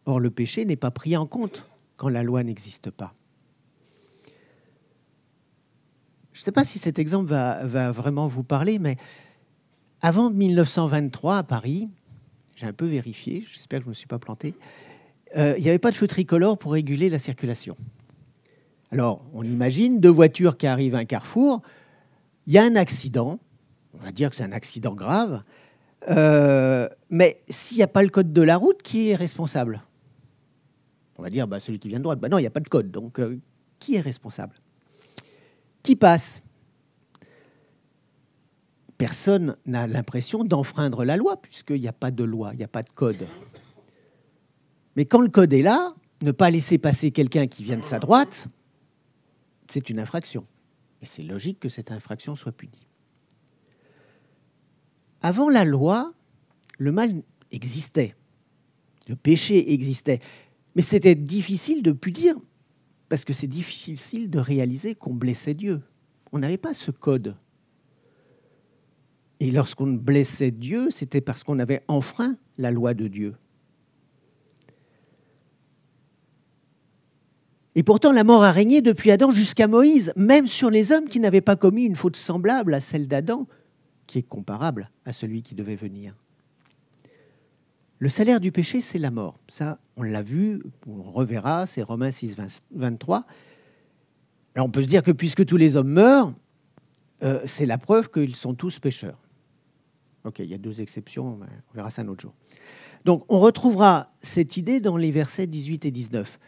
Or, 0.05 0.19
le 0.19 0.29
péché 0.29 0.65
n'est 0.65 0.75
pas 0.75 0.91
pris 0.91 1.17
en 1.17 1.25
compte 1.25 1.67
quand 1.97 2.09
la 2.09 2.21
loi 2.21 2.43
n'existe 2.43 2.91
pas. 2.91 3.13
Je 6.33 6.41
ne 6.41 6.43
sais 6.43 6.51
pas 6.51 6.65
si 6.65 6.77
cet 6.77 6.99
exemple 6.99 7.29
va, 7.29 7.91
vraiment 7.91 8.27
vous 8.27 8.43
parler, 8.43 8.77
mais 8.77 8.97
avant 10.01 10.29
1923 10.29 11.37
à 11.37 11.43
Paris, 11.43 11.89
j'ai 12.55 12.67
un 12.67 12.73
peu 12.73 12.85
vérifié, 12.85 13.45
j'espère 13.49 13.79
que 13.79 13.85
je 13.85 13.89
ne 13.89 13.91
me 13.91 13.95
suis 13.95 14.07
pas 14.07 14.19
planté, 14.19 14.53
euh, 15.37 15.55
il 15.57 15.63
n'y 15.63 15.69
avait 15.69 15.79
pas 15.79 15.91
de 15.91 15.95
feu 15.95 16.07
tricolore 16.07 16.57
pour 16.57 16.73
réguler 16.73 17.09
la 17.09 17.19
circulation. 17.19 17.77
Alors, 18.91 19.21
on 19.33 19.43
imagine 19.43 19.99
deux 19.99 20.09
voitures 20.09 20.57
qui 20.57 20.67
arrivent 20.67 20.95
à 20.95 20.99
un 20.99 21.05
carrefour, 21.05 21.61
il 22.47 22.53
y 22.53 22.57
a 22.57 22.63
un 22.63 22.75
accident, 22.75 23.39
on 23.93 24.03
va 24.03 24.11
dire 24.11 24.29
que 24.29 24.35
c'est 24.35 24.43
un 24.43 24.51
accident 24.51 24.93
grave, 24.93 25.43
euh, 26.09 26.87
mais 27.09 27.41
s'il 27.49 27.77
n'y 27.77 27.83
a 27.83 27.87
pas 27.87 28.03
le 28.03 28.09
code 28.09 28.31
de 28.31 28.41
la 28.41 28.57
route, 28.57 28.81
qui 28.83 29.09
est 29.09 29.15
responsable? 29.15 29.81
On 31.17 31.23
va 31.23 31.29
dire 31.29 31.47
bah, 31.47 31.59
celui 31.59 31.79
qui 31.79 31.87
vient 31.87 31.97
de 31.97 32.03
droite. 32.03 32.19
Bah 32.19 32.29
non, 32.29 32.37
il 32.37 32.41
n'y 32.41 32.47
a 32.47 32.51
pas 32.51 32.59
de 32.59 32.67
code, 32.69 32.91
donc 32.91 33.19
euh, 33.19 33.39
qui 33.79 33.95
est 33.95 34.01
responsable? 34.01 34.55
Qui 35.81 35.95
passe? 35.95 36.41
Personne 38.97 39.57
n'a 39.65 39.87
l'impression 39.87 40.43
d'enfreindre 40.43 41.03
la 41.03 41.17
loi, 41.17 41.41
puisqu'il 41.41 41.81
n'y 41.81 41.87
a 41.87 41.93
pas 41.93 42.11
de 42.11 42.23
loi, 42.23 42.51
il 42.53 42.57
n'y 42.57 42.63
a 42.63 42.69
pas 42.69 42.83
de 42.83 42.89
code. 42.89 43.27
Mais 44.95 45.05
quand 45.05 45.21
le 45.21 45.29
code 45.29 45.51
est 45.53 45.61
là, 45.61 45.93
ne 46.21 46.31
pas 46.31 46.49
laisser 46.49 46.77
passer 46.77 47.11
quelqu'un 47.11 47.47
qui 47.47 47.63
vient 47.63 47.77
de 47.77 47.83
sa 47.83 47.99
droite, 47.99 48.47
c'est 49.69 49.89
une 49.89 49.99
infraction. 49.99 50.45
Et 51.01 51.05
c'est 51.05 51.23
logique 51.23 51.59
que 51.59 51.69
cette 51.69 51.91
infraction 51.91 52.35
soit 52.35 52.51
punie. 52.51 52.87
Avant 55.21 55.49
la 55.49 55.65
loi, 55.65 56.13
le 56.77 56.91
mal 56.91 57.23
existait, 57.51 58.15
le 59.07 59.15
péché 59.15 59.73
existait, 59.73 60.19
mais 60.75 60.81
c'était 60.81 61.15
difficile 61.15 61.81
de 61.81 61.91
punir 61.91 62.35
parce 63.09 63.25
que 63.25 63.33
c'est 63.33 63.47
difficile 63.47 64.29
de 64.29 64.39
réaliser 64.39 64.95
qu'on 64.95 65.13
blessait 65.13 65.53
Dieu. 65.53 65.81
On 66.31 66.39
n'avait 66.39 66.57
pas 66.57 66.73
ce 66.73 66.91
code. 66.91 67.35
Et 69.39 69.51
lorsqu'on 69.51 69.93
blessait 69.93 70.51
Dieu, 70.51 70.89
c'était 70.91 71.21
parce 71.21 71.43
qu'on 71.43 71.59
avait 71.59 71.83
enfreint 71.87 72.37
la 72.57 72.71
loi 72.71 72.93
de 72.93 73.07
Dieu. 73.07 73.35
Et 77.75 77.83
pourtant, 77.83 78.11
la 78.11 78.23
mort 78.23 78.43
a 78.43 78.51
régné 78.51 78.81
depuis 78.81 79.11
Adam 79.11 79.31
jusqu'à 79.31 79.67
Moïse, 79.67 80.13
même 80.15 80.47
sur 80.47 80.69
les 80.69 80.93
hommes 80.93 81.05
qui 81.05 81.19
n'avaient 81.19 81.41
pas 81.41 81.57
commis 81.57 81.83
une 81.83 81.95
faute 81.95 82.15
semblable 82.15 82.73
à 82.73 82.79
celle 82.79 83.07
d'Adam, 83.07 83.47
qui 84.07 84.19
est 84.19 84.23
comparable 84.23 84.89
à 85.05 85.11
celui 85.11 85.43
qui 85.43 85.55
devait 85.55 85.75
venir. 85.75 86.15
Le 87.99 88.09
salaire 88.09 88.39
du 88.39 88.51
péché, 88.51 88.81
c'est 88.81 88.99
la 88.99 89.11
mort. 89.11 89.39
Ça, 89.49 89.79
on 89.97 90.03
l'a 90.03 90.21
vu, 90.21 90.61
on 90.87 91.01
reverra, 91.01 91.65
c'est 91.65 91.81
Romains 91.81 92.11
6, 92.11 92.35
23. 92.71 93.25
Alors 94.55 94.67
on 94.67 94.71
peut 94.71 94.83
se 94.83 94.87
dire 94.87 95.03
que 95.03 95.11
puisque 95.11 95.45
tous 95.45 95.57
les 95.57 95.75
hommes 95.75 95.89
meurent, 95.89 96.33
euh, 97.23 97.41
c'est 97.45 97.65
la 97.65 97.77
preuve 97.77 98.09
qu'ils 98.09 98.35
sont 98.35 98.53
tous 98.53 98.79
pécheurs. 98.79 99.19
Ok, 100.23 100.39
il 100.39 100.49
y 100.49 100.53
a 100.53 100.57
deux 100.57 100.81
exceptions, 100.81 101.39
on 101.39 101.75
verra 101.75 101.89
ça 101.89 102.01
un 102.01 102.07
autre 102.07 102.21
jour. 102.21 102.33
Donc 103.03 103.25
on 103.29 103.39
retrouvera 103.39 104.13
cette 104.21 104.57
idée 104.57 104.79
dans 104.79 104.97
les 104.97 105.11
versets 105.11 105.45
18 105.45 105.85
et 105.85 105.91
19. 105.91 106.39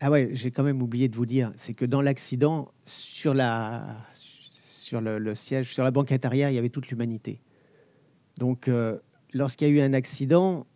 Ah 0.00 0.10
ouais, 0.10 0.30
j'ai 0.32 0.52
quand 0.52 0.62
même 0.62 0.80
oublié 0.80 1.08
de 1.08 1.16
vous 1.16 1.26
dire, 1.26 1.50
c'est 1.56 1.74
que 1.74 1.84
dans 1.84 2.00
l'accident, 2.00 2.72
sur, 2.84 3.34
la, 3.34 3.96
sur 4.14 5.00
le, 5.00 5.34
siège, 5.34 5.72
sur 5.74 5.82
la 5.82 5.90
banquette 5.90 6.24
arrière, 6.24 6.50
il 6.50 6.54
y 6.54 6.58
avait 6.58 6.68
toute 6.68 6.88
l'humanité. 6.88 7.40
Donc, 8.36 8.68
euh, 8.68 8.98
lorsqu'il 9.32 9.68
y 9.68 9.70
a 9.70 9.74
eu 9.74 9.80
un 9.80 9.92
accident, 9.94 10.66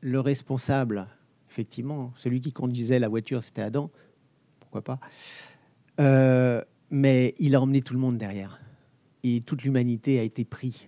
le 0.00 0.20
responsable, 0.20 1.08
effectivement, 1.50 2.12
celui 2.14 2.40
qui 2.40 2.52
conduisait 2.52 3.00
la 3.00 3.08
voiture, 3.08 3.42
c'était 3.42 3.62
Adam, 3.62 3.90
pourquoi 4.60 4.82
pas, 4.82 5.00
euh, 5.98 6.62
mais 6.90 7.34
il 7.40 7.56
a 7.56 7.60
emmené 7.60 7.82
tout 7.82 7.94
le 7.94 8.00
monde 8.00 8.18
derrière. 8.18 8.60
Et 9.24 9.40
toute 9.40 9.64
l'humanité 9.64 10.20
a 10.20 10.22
été 10.22 10.44
prise 10.44 10.86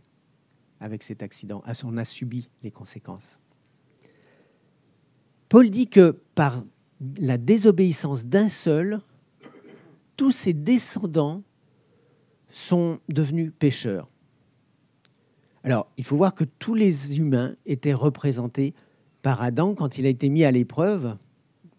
avec 0.79 1.03
cet 1.03 1.23
accident, 1.23 1.63
on 1.85 1.97
a 1.97 2.05
subi 2.05 2.49
les 2.63 2.71
conséquences. 2.71 3.41
Paul 5.49 5.69
dit 5.69 5.89
que 5.89 6.19
par 6.35 6.65
la 7.19 7.39
désobéissance 7.39 8.25
d'un 8.25 8.49
seul, 8.49 9.01
tous 10.17 10.33
ses 10.33 10.53
descendants 10.53 11.43
sont 12.51 12.99
devenus 13.09 13.53
pécheurs. 13.59 14.09
Alors, 15.65 15.89
il 15.97 16.05
faut 16.05 16.17
voir 16.17 16.35
que 16.35 16.45
tous 16.45 16.75
les 16.75 17.17
humains 17.19 17.55
étaient 17.67 17.93
représentés 17.93 18.75
par 19.23 19.43
Adam 19.43 19.75
quand 19.75 19.99
il 19.99 20.07
a 20.07 20.09
été 20.09 20.29
mis 20.29 20.45
à 20.45 20.51
l'épreuve 20.51 21.17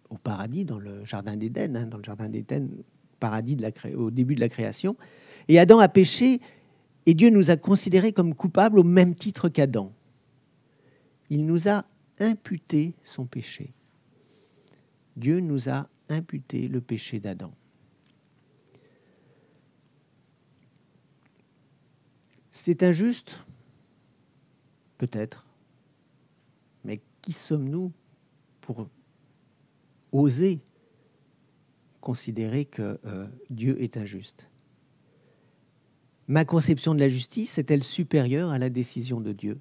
au 0.09 0.17
paradis, 0.17 0.63
dans 0.63 0.79
le 0.79 1.03
jardin 1.03 1.35
d'Éden, 1.35 1.75
hein, 1.75 1.85
dans 1.87 1.97
le 1.97 2.03
jardin 2.03 2.29
d'Éden, 2.29 2.69
paradis 3.19 3.57
au 3.95 4.11
début 4.11 4.35
de 4.35 4.39
la 4.39 4.49
création. 4.49 4.95
Et 5.47 5.59
Adam 5.59 5.79
a 5.79 5.89
péché, 5.89 6.39
et 7.05 7.13
Dieu 7.13 7.29
nous 7.29 7.49
a 7.49 7.57
considérés 7.57 8.13
comme 8.13 8.35
coupables 8.35 8.79
au 8.79 8.83
même 8.83 9.15
titre 9.15 9.49
qu'Adam. 9.49 9.91
Il 11.29 11.45
nous 11.45 11.67
a 11.67 11.85
imputé 12.19 12.93
son 13.03 13.25
péché. 13.25 13.73
Dieu 15.15 15.39
nous 15.39 15.69
a 15.69 15.87
imputé 16.09 16.67
le 16.67 16.81
péché 16.81 17.19
d'Adam. 17.19 17.51
C'est 22.51 22.83
injuste 22.83 23.39
Peut-être. 24.97 25.45
Mais 26.85 27.01
qui 27.21 27.33
sommes-nous 27.33 27.91
pour 28.61 28.87
oser 30.13 30.61
considérer 31.99 32.65
que 32.65 32.99
euh, 33.05 33.27
Dieu 33.49 33.81
est 33.81 33.97
injuste? 33.97 34.47
Ma 36.27 36.45
conception 36.45 36.93
de 36.93 36.99
la 36.99 37.09
justice 37.09 37.57
est-elle 37.57 37.83
supérieure 37.83 38.51
à 38.51 38.57
la 38.57 38.69
décision 38.69 39.19
de 39.19 39.33
Dieu? 39.33 39.59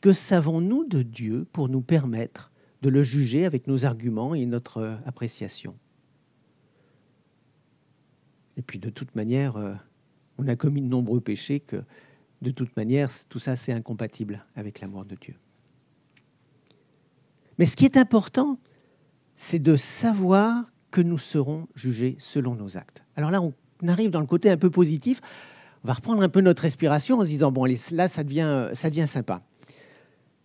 Que 0.00 0.12
savons-nous 0.12 0.84
de 0.84 1.02
Dieu 1.02 1.46
pour 1.52 1.68
nous 1.68 1.82
permettre 1.82 2.51
de 2.82 2.88
le 2.88 3.02
juger 3.02 3.44
avec 3.44 3.66
nos 3.66 3.84
arguments 3.84 4.34
et 4.34 4.44
notre 4.44 4.78
euh, 4.78 4.96
appréciation. 5.06 5.74
Et 8.56 8.62
puis 8.62 8.78
de 8.78 8.90
toute 8.90 9.14
manière, 9.14 9.56
euh, 9.56 9.72
on 10.38 10.48
a 10.48 10.56
commis 10.56 10.82
de 10.82 10.88
nombreux 10.88 11.20
péchés 11.20 11.60
que 11.60 11.82
de 12.42 12.50
toute 12.50 12.76
manière, 12.76 13.10
tout 13.28 13.38
ça 13.38 13.56
c'est 13.56 13.72
incompatible 13.72 14.42
avec 14.56 14.80
l'amour 14.80 15.04
de 15.04 15.14
Dieu. 15.14 15.34
Mais 17.58 17.66
ce 17.66 17.76
qui 17.76 17.84
est 17.84 17.96
important, 17.96 18.58
c'est 19.36 19.60
de 19.60 19.76
savoir 19.76 20.64
que 20.90 21.00
nous 21.00 21.18
serons 21.18 21.68
jugés 21.74 22.16
selon 22.18 22.54
nos 22.54 22.76
actes. 22.76 23.04
Alors 23.16 23.30
là, 23.30 23.40
on 23.40 23.54
arrive 23.88 24.10
dans 24.10 24.20
le 24.20 24.26
côté 24.26 24.50
un 24.50 24.56
peu 24.56 24.70
positif. 24.70 25.20
On 25.84 25.88
va 25.88 25.94
reprendre 25.94 26.22
un 26.22 26.28
peu 26.28 26.40
notre 26.40 26.62
respiration 26.62 27.18
en 27.18 27.22
se 27.22 27.28
disant, 27.28 27.50
bon, 27.50 27.64
là, 27.64 28.08
ça 28.08 28.24
devient, 28.24 28.70
ça 28.74 28.90
devient 28.90 29.08
sympa. 29.08 29.40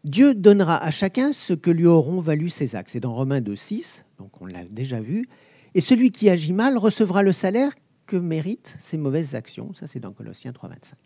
Dieu 0.03 0.33
donnera 0.33 0.77
à 0.77 0.91
chacun 0.91 1.33
ce 1.33 1.53
que 1.53 1.71
lui 1.71 1.85
auront 1.85 2.21
valu 2.21 2.49
ses 2.49 2.75
actes. 2.75 2.91
C'est 2.91 2.99
dans 2.99 3.13
Romains 3.13 3.41
2, 3.41 3.55
6, 3.55 4.05
donc 4.17 4.41
on 4.41 4.45
l'a 4.45 4.63
déjà 4.63 5.01
vu. 5.01 5.27
Et 5.75 5.81
celui 5.81 6.11
qui 6.11 6.29
agit 6.29 6.53
mal 6.53 6.77
recevra 6.77 7.23
le 7.23 7.33
salaire 7.33 7.73
que 8.05 8.15
méritent 8.15 8.75
ses 8.79 8.97
mauvaises 8.97 9.35
actions. 9.35 9.73
Ça, 9.73 9.87
c'est 9.87 9.99
dans 9.99 10.13
Colossiens 10.13 10.53
3, 10.53 10.69
25. 10.69 10.97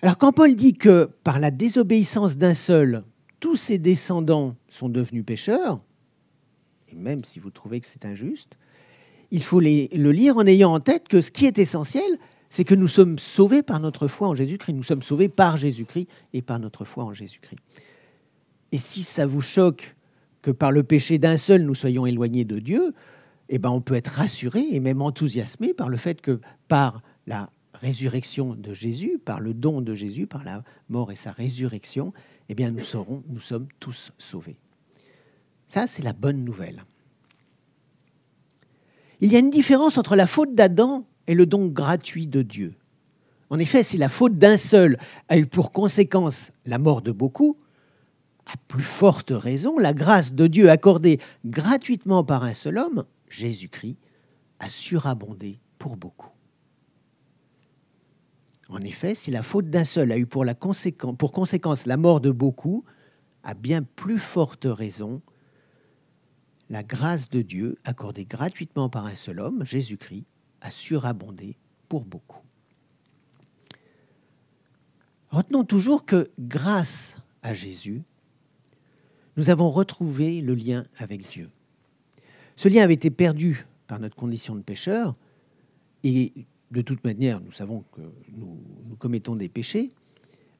Alors 0.00 0.16
quand 0.16 0.32
Paul 0.32 0.54
dit 0.54 0.74
que 0.74 1.10
par 1.24 1.38
la 1.40 1.50
désobéissance 1.50 2.36
d'un 2.36 2.54
seul, 2.54 3.02
tous 3.40 3.56
ses 3.56 3.78
descendants 3.78 4.56
sont 4.68 4.88
devenus 4.88 5.24
pécheurs, 5.24 5.80
et 6.90 6.94
même 6.94 7.24
si 7.24 7.38
vous 7.38 7.50
trouvez 7.50 7.80
que 7.80 7.86
c'est 7.86 8.06
injuste, 8.06 8.56
il 9.30 9.42
faut 9.42 9.60
le 9.60 10.10
lire 10.10 10.38
en 10.38 10.46
ayant 10.46 10.72
en 10.72 10.80
tête 10.80 11.08
que 11.08 11.20
ce 11.20 11.30
qui 11.30 11.46
est 11.46 11.58
essentiel, 11.58 12.18
c'est 12.50 12.64
que 12.64 12.74
nous 12.74 12.88
sommes 12.88 13.18
sauvés 13.18 13.62
par 13.62 13.80
notre 13.80 14.08
foi 14.08 14.28
en 14.28 14.34
Jésus-Christ. 14.34 14.72
Nous 14.72 14.82
sommes 14.82 15.02
sauvés 15.02 15.28
par 15.28 15.56
Jésus-Christ 15.56 16.08
et 16.32 16.42
par 16.42 16.58
notre 16.58 16.84
foi 16.84 17.04
en 17.04 17.12
Jésus-Christ. 17.12 17.60
Et 18.72 18.78
si 18.78 19.02
ça 19.02 19.26
vous 19.26 19.40
choque 19.40 19.96
que 20.42 20.50
par 20.50 20.72
le 20.72 20.82
péché 20.82 21.18
d'un 21.18 21.36
seul, 21.36 21.62
nous 21.62 21.74
soyons 21.74 22.06
éloignés 22.06 22.44
de 22.44 22.58
Dieu, 22.58 22.94
eh 23.48 23.58
ben 23.58 23.70
on 23.70 23.80
peut 23.80 23.94
être 23.94 24.08
rassuré 24.08 24.64
et 24.70 24.80
même 24.80 25.02
enthousiasmé 25.02 25.74
par 25.74 25.88
le 25.88 25.96
fait 25.96 26.20
que 26.20 26.40
par 26.68 27.02
la 27.26 27.50
résurrection 27.74 28.54
de 28.54 28.72
Jésus, 28.72 29.18
par 29.24 29.40
le 29.40 29.54
don 29.54 29.80
de 29.80 29.94
Jésus, 29.94 30.26
par 30.26 30.44
la 30.44 30.62
mort 30.88 31.12
et 31.12 31.16
sa 31.16 31.32
résurrection, 31.32 32.10
eh 32.48 32.54
bien 32.54 32.70
nous 32.70 32.84
serons, 32.84 33.22
nous 33.28 33.40
sommes 33.40 33.68
tous 33.78 34.12
sauvés. 34.18 34.58
Ça, 35.66 35.86
c'est 35.86 36.02
la 36.02 36.14
bonne 36.14 36.44
nouvelle. 36.44 36.82
Il 39.20 39.32
y 39.32 39.36
a 39.36 39.38
une 39.38 39.50
différence 39.50 39.98
entre 39.98 40.16
la 40.16 40.26
faute 40.26 40.54
d'Adam 40.54 41.04
est 41.28 41.34
le 41.34 41.46
don 41.46 41.68
gratuit 41.68 42.26
de 42.26 42.42
Dieu. 42.42 42.74
En 43.50 43.58
effet, 43.58 43.82
si 43.82 43.96
la 43.96 44.08
faute 44.08 44.38
d'un 44.38 44.58
seul 44.58 44.98
a 45.28 45.38
eu 45.38 45.46
pour 45.46 45.70
conséquence 45.70 46.50
la 46.66 46.78
mort 46.78 47.02
de 47.02 47.12
beaucoup, 47.12 47.54
à 48.46 48.56
plus 48.66 48.82
forte 48.82 49.30
raison, 49.30 49.78
la 49.78 49.92
grâce 49.92 50.32
de 50.32 50.46
Dieu 50.46 50.70
accordée 50.70 51.20
gratuitement 51.44 52.24
par 52.24 52.44
un 52.44 52.54
seul 52.54 52.78
homme, 52.78 53.04
Jésus-Christ, 53.28 53.98
a 54.58 54.68
surabondé 54.68 55.60
pour 55.78 55.96
beaucoup. 55.96 56.32
En 58.70 58.80
effet, 58.80 59.14
si 59.14 59.30
la 59.30 59.42
faute 59.42 59.70
d'un 59.70 59.84
seul 59.84 60.12
a 60.12 60.18
eu 60.18 60.26
pour, 60.26 60.44
pour, 61.18 61.32
conséquence 61.32 61.86
la 61.86 61.96
mort 61.96 62.20
de 62.20 62.30
beaucoup, 62.30 62.84
à 63.42 63.54
bien 63.54 63.82
plus 63.82 64.18
forte 64.18 64.66
raison, 64.66 65.22
la 66.68 66.82
grâce 66.82 67.30
de 67.30 67.40
Dieu 67.40 67.78
accordée 67.84 68.26
gratuitement 68.26 68.90
par 68.90 69.06
un 69.06 69.14
seul 69.14 69.40
homme, 69.40 69.64
Jésus-Christ, 69.64 70.26
a 70.60 70.70
surabondé 70.70 71.56
pour 71.88 72.04
beaucoup. 72.04 72.42
Retenons 75.30 75.64
toujours 75.64 76.04
que 76.04 76.30
grâce 76.38 77.16
à 77.42 77.54
Jésus, 77.54 78.00
nous 79.36 79.50
avons 79.50 79.70
retrouvé 79.70 80.40
le 80.40 80.54
lien 80.54 80.84
avec 80.96 81.28
Dieu. 81.28 81.48
Ce 82.56 82.68
lien 82.68 82.82
avait 82.82 82.94
été 82.94 83.10
perdu 83.10 83.66
par 83.86 84.00
notre 84.00 84.16
condition 84.16 84.56
de 84.56 84.62
pécheur, 84.62 85.14
et 86.02 86.32
de 86.70 86.82
toute 86.82 87.04
manière, 87.04 87.40
nous 87.40 87.52
savons 87.52 87.84
que 87.92 88.00
nous, 88.36 88.58
commettons 88.98 89.36
des 89.36 89.48
péchés, 89.48 89.90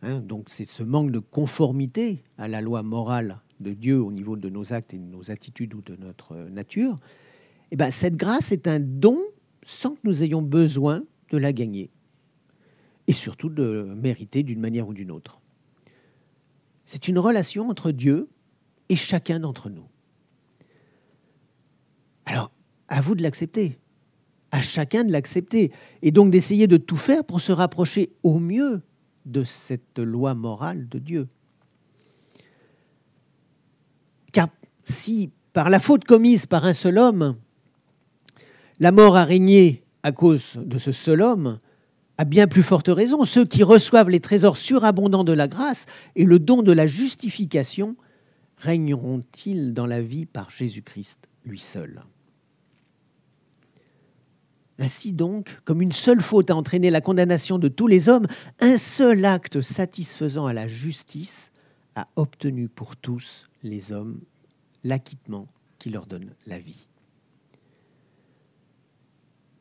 hein, 0.03 0.21
donc 0.21 0.49
c'est 0.49 0.69
ce 0.69 0.83
manque 0.83 1.11
de 1.11 1.19
conformité 1.19 2.23
à 2.39 2.49
la 2.49 2.61
loi 2.61 2.83
morale 2.83 3.41
de 3.61 3.73
Dieu 3.73 4.01
au 4.01 4.13
niveau 4.13 4.37
de 4.37 4.49
nos 4.49 4.73
actes 4.73 4.95
et 4.95 4.99
de 4.99 5.03
nos 5.03 5.31
attitudes 5.31 5.75
ou 5.75 5.83
de 5.83 5.97
notre 5.97 6.37
nature. 6.37 6.95
Et 7.71 7.75
eh 7.75 7.77
ben, 7.77 7.91
cette 7.91 8.17
grâce 8.17 8.53
est 8.53 8.67
un 8.67 8.81
don 8.81 9.19
sans 9.69 9.91
que 9.91 10.01
nous 10.05 10.23
ayons 10.23 10.41
besoin 10.41 11.03
de 11.31 11.37
la 11.37 11.53
gagner 11.53 11.91
et 13.07 13.13
surtout 13.13 13.51
de 13.51 13.95
mériter 13.95 14.43
d'une 14.43 14.61
manière 14.61 14.89
ou 14.89 14.95
d'une 14.95 15.11
autre. 15.11 15.43
C'est 16.87 17.07
une 17.07 17.19
relation 17.19 17.69
entre 17.69 17.91
Dieu 17.91 18.31
et 18.89 18.97
chacun 18.97 19.41
d'entre 19.41 19.69
nous. 19.69 19.87
Alors, 22.25 22.51
à 22.89 23.03
vous 23.03 23.15
de 23.15 23.23
l'accepter, 23.23 23.77
à 24.53 24.63
chacun 24.63 25.05
de 25.05 25.13
l'accepter, 25.13 25.71
et 26.01 26.13
donc 26.13 26.31
d'essayer 26.31 26.67
de 26.67 26.79
tout 26.79 26.97
faire 26.97 27.23
pour 27.23 27.43
se 27.43 27.53
rapprocher 27.53 28.11
au 28.23 28.39
mieux 28.39 28.81
de 29.27 29.45
cette 29.45 29.99
loi 29.99 30.35
morale 30.35 30.89
de 30.89 30.99
Dieu. 30.99 31.29
Car 34.33 34.49
si, 34.83 35.31
par 35.53 35.69
la 35.69 35.79
faute 35.79 36.05
commise 36.05 36.47
par 36.47 36.65
un 36.65 36.73
seul 36.73 36.97
homme, 36.97 37.37
la 38.81 38.93
mort 38.93 39.17
a 39.17 39.25
régné 39.25 39.83
à 40.03 40.13
cause 40.13 40.55
de 40.57 40.79
ce 40.79 40.93
seul 40.93 41.23
homme, 41.23 41.59
À 42.21 42.25
bien 42.25 42.49
plus 42.49 42.65
forte 42.65 42.89
raison, 42.89 43.25
ceux 43.25 43.45
qui 43.45 43.63
reçoivent 43.63 44.11
les 44.11 44.19
trésors 44.19 44.57
surabondants 44.57 45.23
de 45.23 45.33
la 45.33 45.47
grâce 45.47 45.87
et 46.17 46.25
le 46.25 46.41
don 46.41 46.65
de 46.65 46.73
la 46.73 46.87
justification 46.87 47.97
régneront-ils 48.57 49.73
dans 49.73 49.87
la 49.87 50.03
vie 50.03 50.27
par 50.27 50.51
Jésus-Christ, 50.51 51.29
lui 51.45 51.61
seul? 51.61 52.01
Ainsi 54.81 55.13
donc, 55.13 55.61
comme 55.65 55.81
une 55.81 55.93
seule 55.93 56.21
faute 56.21 56.51
a 56.51 56.57
entraîné 56.57 56.91
la 56.91 57.01
condamnation 57.01 57.59
de 57.59 57.69
tous 57.69 57.87
les 57.87 58.09
hommes, 58.09 58.27
un 58.59 58.79
seul 58.79 59.25
acte 59.25 59.61
satisfaisant 59.61 60.47
à 60.47 60.53
la 60.53 60.67
justice 60.67 61.53
a 61.95 62.09
obtenu 62.17 62.69
pour 62.69 62.97
tous 62.97 63.47
les 63.63 63.93
hommes 63.93 64.21
l'acquittement 64.83 65.47
qui 65.79 65.91
leur 65.91 66.07
donne 66.07 66.31
la 66.47 66.59
vie. 66.59 66.89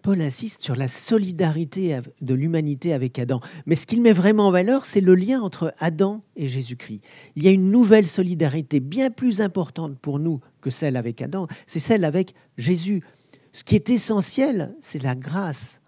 Paul 0.08 0.22
insiste 0.22 0.62
sur 0.64 0.78
la 0.78 0.88
solidarité 0.88 2.00
de 2.22 2.34
l'humanité 2.34 2.94
avec 2.94 3.20
Adam. 3.20 3.42
Mais 3.66 3.76
ce 3.76 3.86
qu'il 3.86 4.02
met 4.02 4.14
vraiment 4.14 4.48
en 4.48 4.52
valeur, 4.52 4.86
c'est 4.86 5.02
le 5.02 5.14
lien 5.16 5.42
entre 5.42 5.74
Adam 5.80 6.24
et 6.38 6.48
Jésus-Christ. 6.48 7.02
Il 7.36 7.44
y 7.44 7.50
a 7.50 7.52
une 7.52 7.72
nouvelle 7.72 8.08
solidarité 8.08 8.80
bien 8.80 9.10
plus 9.10 9.42
importante 9.42 10.00
pour 10.00 10.18
nous 10.20 10.40
que 10.62 10.70
celle 10.70 10.96
avec 10.96 11.22
Adam, 11.22 11.48
c'est 11.66 11.82
celle 11.82 12.06
avec 12.06 12.36
Jésus. 12.58 13.04
Ce 13.52 13.66
qui 13.66 13.76
est 13.76 13.90
essentiel, 13.90 14.74
c'est 14.80 15.04
la 15.04 15.14
grâce 15.14 15.82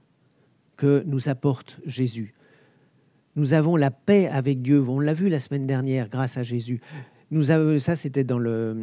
que 0.75 1.01
nous 1.05 1.29
apporte 1.29 1.79
Jésus. 1.85 2.33
Nous 3.38 3.53
avons 3.53 3.77
la 3.77 3.89
paix 3.89 4.27
avec 4.27 4.61
Dieu. 4.61 4.83
On 4.85 4.99
l'a 4.99 5.13
vu 5.13 5.29
la 5.29 5.39
semaine 5.39 5.65
dernière 5.65 6.09
grâce 6.09 6.35
à 6.35 6.43
Jésus. 6.43 6.81
Nous 7.31 7.51
avons, 7.51 7.77
ça, 7.79 7.95
c'était 7.95 8.24
dans, 8.24 8.39
le, 8.39 8.75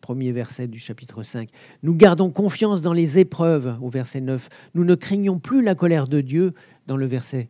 premier 0.00 0.32
verset 0.32 0.68
du 0.68 0.78
chapitre 0.78 1.22
5. 1.22 1.50
Nous 1.82 1.94
gardons 1.94 2.30
confiance 2.30 2.80
dans 2.80 2.94
les 2.94 3.18
épreuves, 3.18 3.76
au 3.82 3.90
verset 3.90 4.20
9. 4.22 4.48
Nous 4.74 4.84
ne 4.84 4.94
craignons 4.94 5.38
plus 5.38 5.62
la 5.62 5.74
colère 5.74 6.08
de 6.08 6.20
Dieu, 6.20 6.54
dans 6.86 6.96
le 6.96 7.06
verset 7.06 7.48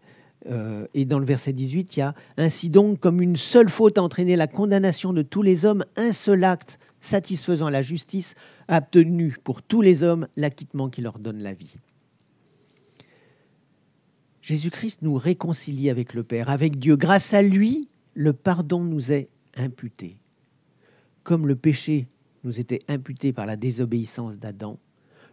euh, 0.51 0.87
et 0.95 1.05
dans 1.05 1.19
le 1.19 1.25
verset 1.25 1.53
18, 1.53 1.97
il 1.97 2.01
y 2.01 2.03
a 2.03 2.15
Ainsi 2.37 2.71
donc, 2.71 3.01
comme 3.01 3.21
une 3.21 3.37
seule 3.37 3.69
faute 3.69 3.99
a 3.99 4.03
entraîné 4.03 4.37
la 4.37 4.47
condamnation 4.47 5.13
de 5.13 5.23
tous 5.23 5.43
les 5.43 5.65
hommes, 5.65 5.85
un 5.97 6.13
seul 6.13 6.45
acte 6.45 6.79
satisfaisant 7.01 7.71
la 7.71 7.83
justice 7.83 8.35
a 8.67 8.79
obtenu 8.79 9.37
pour 9.45 9.63
tous 9.63 9.83
les 9.83 10.03
hommes 10.03 10.27
l'acquittement 10.37 10.89
qui 10.89 11.01
leur 11.01 11.19
donne 11.19 11.43
la 11.43 11.55
vie. 11.55 11.77
Jésus-Christ 14.43 15.03
nous 15.03 15.15
réconcilie 15.15 15.91
avec 15.91 16.15
le 16.15 16.23
Père, 16.23 16.51
avec 16.51 16.79
Dieu. 16.79 16.97
Grâce 16.97 17.35
à 17.35 17.43
lui, 17.43 17.89
le 18.19 18.33
pardon 18.33 18.83
nous 18.83 19.13
est 19.13 19.29
imputé. 19.57 20.17
Comme 21.23 21.47
le 21.47 21.55
péché 21.55 22.09
nous 22.43 22.59
était 22.59 22.83
imputé 22.89 23.33
par 23.33 23.47
la 23.47 23.55
désobéissance 23.55 24.41
d'Adam, 24.41 24.81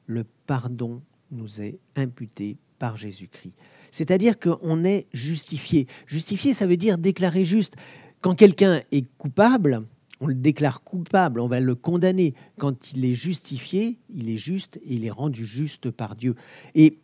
le 0.06 0.24
pardon 0.46 1.02
nous 1.32 1.62
est 1.62 1.80
imputé 1.96 2.58
par 2.78 2.96
Jésus-Christ. 2.96 3.56
C'est-à-dire 3.90 4.40
qu'on 4.40 4.84
est 4.84 5.08
justifié. 5.14 5.88
Justifié, 6.06 6.54
ça 6.54 6.68
veut 6.68 6.78
dire 6.78 7.00
déclaré 7.00 7.44
juste. 7.44 7.76
Quand 8.22 8.36
quelqu'un 8.36 8.84
est 8.92 9.08
coupable, 9.18 9.82
on 10.22 10.28
le 10.28 10.36
déclare 10.36 10.84
coupable, 10.84 11.40
on 11.40 11.48
va 11.48 11.60
le 11.60 11.74
condamner. 11.74 12.36
Quand 12.60 12.92
il 12.94 13.04
est 13.04 13.16
justifié, 13.16 13.98
il 14.14 14.30
est 14.30 14.38
juste 14.38 14.78
et 14.86 14.94
il 14.94 15.06
est 15.06 15.12
rendu 15.12 15.44
juste 15.44 15.90
par 15.90 16.16
Dieu. 16.16 16.36
Et 16.76 17.00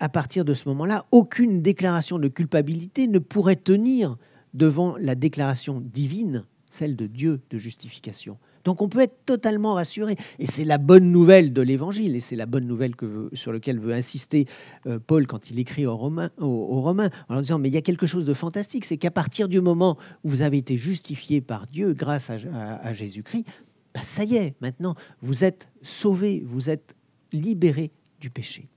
à 0.00 0.10
partir 0.10 0.44
de 0.44 0.52
ce 0.52 0.68
moment-là, 0.68 1.06
aucune 1.12 1.62
déclaration 1.62 2.18
de 2.18 2.28
culpabilité 2.28 3.08
ne 3.08 3.18
pourrait 3.18 3.56
tenir 3.56 4.18
devant 4.54 4.96
la 4.98 5.14
déclaration 5.14 5.80
divine, 5.80 6.44
celle 6.70 6.96
de 6.96 7.06
Dieu 7.06 7.40
de 7.50 7.58
justification. 7.58 8.38
Donc 8.64 8.82
on 8.82 8.88
peut 8.88 9.00
être 9.00 9.24
totalement 9.24 9.74
rassuré. 9.74 10.16
Et 10.38 10.46
c'est 10.46 10.64
la 10.64 10.76
bonne 10.78 11.10
nouvelle 11.10 11.52
de 11.52 11.62
l'Évangile, 11.62 12.14
et 12.16 12.20
c'est 12.20 12.36
la 12.36 12.44
bonne 12.44 12.66
nouvelle 12.66 12.96
que 12.96 13.30
sur 13.32 13.52
laquelle 13.52 13.78
veut 13.78 13.94
insister 13.94 14.46
euh, 14.86 14.98
Paul 14.98 15.26
quand 15.26 15.50
il 15.50 15.58
écrit 15.58 15.86
aux 15.86 15.96
Romains, 15.96 16.30
en 16.38 16.94
leur 17.30 17.40
disant, 17.40 17.58
mais 17.58 17.68
il 17.68 17.74
y 17.74 17.78
a 17.78 17.82
quelque 17.82 18.06
chose 18.06 18.24
de 18.24 18.34
fantastique, 18.34 18.84
c'est 18.84 18.98
qu'à 18.98 19.10
partir 19.10 19.48
du 19.48 19.60
moment 19.60 19.96
où 20.24 20.28
vous 20.28 20.42
avez 20.42 20.58
été 20.58 20.76
justifié 20.76 21.40
par 21.40 21.66
Dieu 21.66 21.94
grâce 21.94 22.30
à, 22.30 22.92
Jésus-Christ, 22.92 23.46
bah, 23.94 24.02
ça 24.02 24.24
y 24.24 24.36
est, 24.36 24.54
maintenant, 24.60 24.94
vous 25.22 25.44
êtes 25.44 25.70
sauvé, 25.82 26.42
vous 26.46 26.68
êtes 26.68 26.94
libéré 27.32 27.90
du 28.20 28.28
péché. 28.28 28.68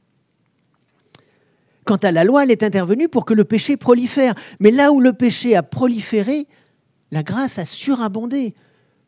Quant 1.85 1.97
à 1.97 2.11
la 2.11 2.23
loi, 2.23 2.43
elle 2.43 2.51
est 2.51 2.63
intervenue 2.63 3.09
pour 3.09 3.25
que 3.25 3.33
le 3.33 3.43
péché 3.43 3.77
prolifère. 3.77 4.35
Mais 4.59 4.71
là 4.71 4.91
où 4.91 4.99
le 4.99 5.13
péché 5.13 5.55
a 5.55 5.63
proliféré, 5.63 6.47
la 7.11 7.23
grâce 7.23 7.57
a 7.59 7.65
surabondé, 7.65 8.53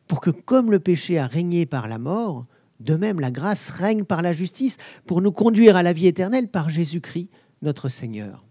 pour 0.08 0.20
que 0.20 0.30
comme 0.30 0.70
le 0.70 0.80
péché 0.80 1.18
a 1.18 1.26
régné 1.26 1.66
par 1.66 1.88
la 1.88 1.98
mort, 1.98 2.46
de 2.80 2.96
même 2.96 3.20
la 3.20 3.30
grâce 3.30 3.70
règne 3.70 4.04
par 4.04 4.22
la 4.22 4.32
justice, 4.32 4.76
pour 5.06 5.22
nous 5.22 5.32
conduire 5.32 5.76
à 5.76 5.82
la 5.82 5.92
vie 5.92 6.06
éternelle 6.06 6.48
par 6.48 6.68
Jésus-Christ, 6.68 7.30
notre 7.62 7.88
Seigneur. 7.88 8.44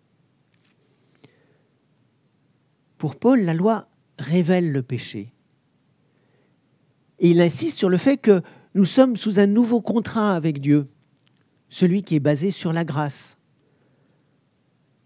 Pour 2.97 3.17
Paul, 3.17 3.41
la 3.41 3.53
loi 3.53 3.89
révèle 4.17 4.71
le 4.71 4.81
péché. 4.81 5.33
Et 7.19 7.31
il 7.31 7.41
insiste 7.41 7.77
sur 7.77 7.89
le 7.89 7.97
fait 7.97 8.17
que 8.17 8.41
nous 8.73 8.85
sommes 8.85 9.17
sous 9.17 9.39
un 9.39 9.45
nouveau 9.45 9.81
contrat 9.81 10.35
avec 10.35 10.61
Dieu, 10.61 10.87
celui 11.69 12.03
qui 12.03 12.15
est 12.15 12.21
basé 12.21 12.49
sur 12.49 12.73
la 12.73 12.85
grâce 12.85 13.37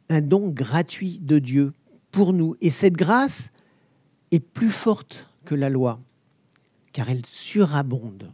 un 0.09 0.21
don 0.21 0.49
gratuit 0.49 1.19
de 1.19 1.39
Dieu 1.39 1.73
pour 2.11 2.33
nous. 2.33 2.55
Et 2.61 2.69
cette 2.69 2.93
grâce 2.95 3.51
est 4.31 4.39
plus 4.39 4.69
forte 4.69 5.29
que 5.45 5.55
la 5.55 5.69
loi, 5.69 5.99
car 6.93 7.09
elle 7.09 7.25
surabonde. 7.25 8.33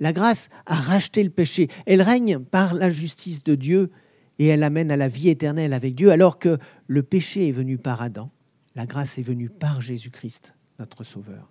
La 0.00 0.12
grâce 0.12 0.50
a 0.66 0.74
racheté 0.74 1.22
le 1.22 1.30
péché. 1.30 1.68
Elle 1.86 2.02
règne 2.02 2.38
par 2.38 2.74
la 2.74 2.90
justice 2.90 3.44
de 3.44 3.54
Dieu 3.54 3.90
et 4.38 4.46
elle 4.46 4.62
amène 4.62 4.90
à 4.90 4.96
la 4.96 5.08
vie 5.08 5.28
éternelle 5.28 5.72
avec 5.72 5.94
Dieu, 5.94 6.10
alors 6.10 6.38
que 6.38 6.58
le 6.86 7.02
péché 7.02 7.48
est 7.48 7.52
venu 7.52 7.78
par 7.78 8.02
Adam. 8.02 8.30
La 8.74 8.86
grâce 8.86 9.18
est 9.18 9.22
venue 9.22 9.48
par 9.48 9.80
Jésus-Christ, 9.80 10.54
notre 10.80 11.04
Sauveur. 11.04 11.48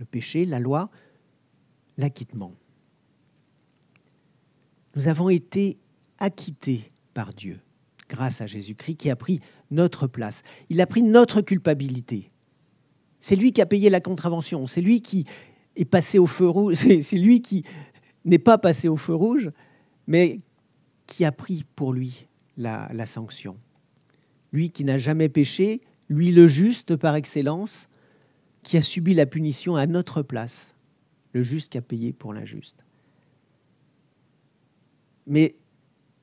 Le 0.00 0.04
péché, 0.04 0.44
la 0.44 0.58
loi, 0.58 0.90
l'acquittement 1.96 2.52
nous 4.94 5.08
avons 5.08 5.28
été 5.28 5.78
acquittés 6.18 6.88
par 7.14 7.32
Dieu 7.32 7.60
grâce 8.08 8.40
à 8.40 8.46
Jésus-Christ 8.46 8.96
qui 8.96 9.10
a 9.10 9.16
pris 9.16 9.40
notre 9.70 10.06
place. 10.06 10.42
Il 10.68 10.80
a 10.80 10.86
pris 10.86 11.02
notre 11.02 11.40
culpabilité. 11.40 12.28
C'est 13.20 13.36
lui 13.36 13.52
qui 13.52 13.62
a 13.62 13.66
payé 13.66 13.88
la 13.88 14.00
contravention, 14.00 14.66
c'est 14.66 14.82
lui 14.82 15.00
qui 15.00 15.24
est 15.76 15.86
passé 15.86 16.18
au 16.18 16.26
feu 16.26 16.48
rouge, 16.48 16.76
c'est 17.00 17.18
lui 17.18 17.40
qui 17.40 17.64
n'est 18.24 18.38
pas 18.38 18.58
passé 18.58 18.88
au 18.88 18.96
feu 18.96 19.14
rouge, 19.14 19.50
mais 20.06 20.38
qui 21.06 21.24
a 21.24 21.32
pris 21.32 21.64
pour 21.74 21.92
lui 21.92 22.26
la, 22.56 22.88
la 22.92 23.06
sanction. 23.06 23.56
Lui 24.52 24.70
qui 24.70 24.84
n'a 24.84 24.98
jamais 24.98 25.28
péché, 25.28 25.80
lui 26.08 26.32
le 26.32 26.46
juste 26.46 26.96
par 26.96 27.14
excellence, 27.14 27.88
qui 28.62 28.76
a 28.76 28.82
subi 28.82 29.14
la 29.14 29.26
punition 29.26 29.76
à 29.76 29.86
notre 29.86 30.22
place, 30.22 30.74
le 31.32 31.42
juste 31.42 31.72
qui 31.72 31.78
a 31.78 31.82
payé 31.82 32.12
pour 32.12 32.32
l'injuste. 32.32 32.84
Mais 35.26 35.56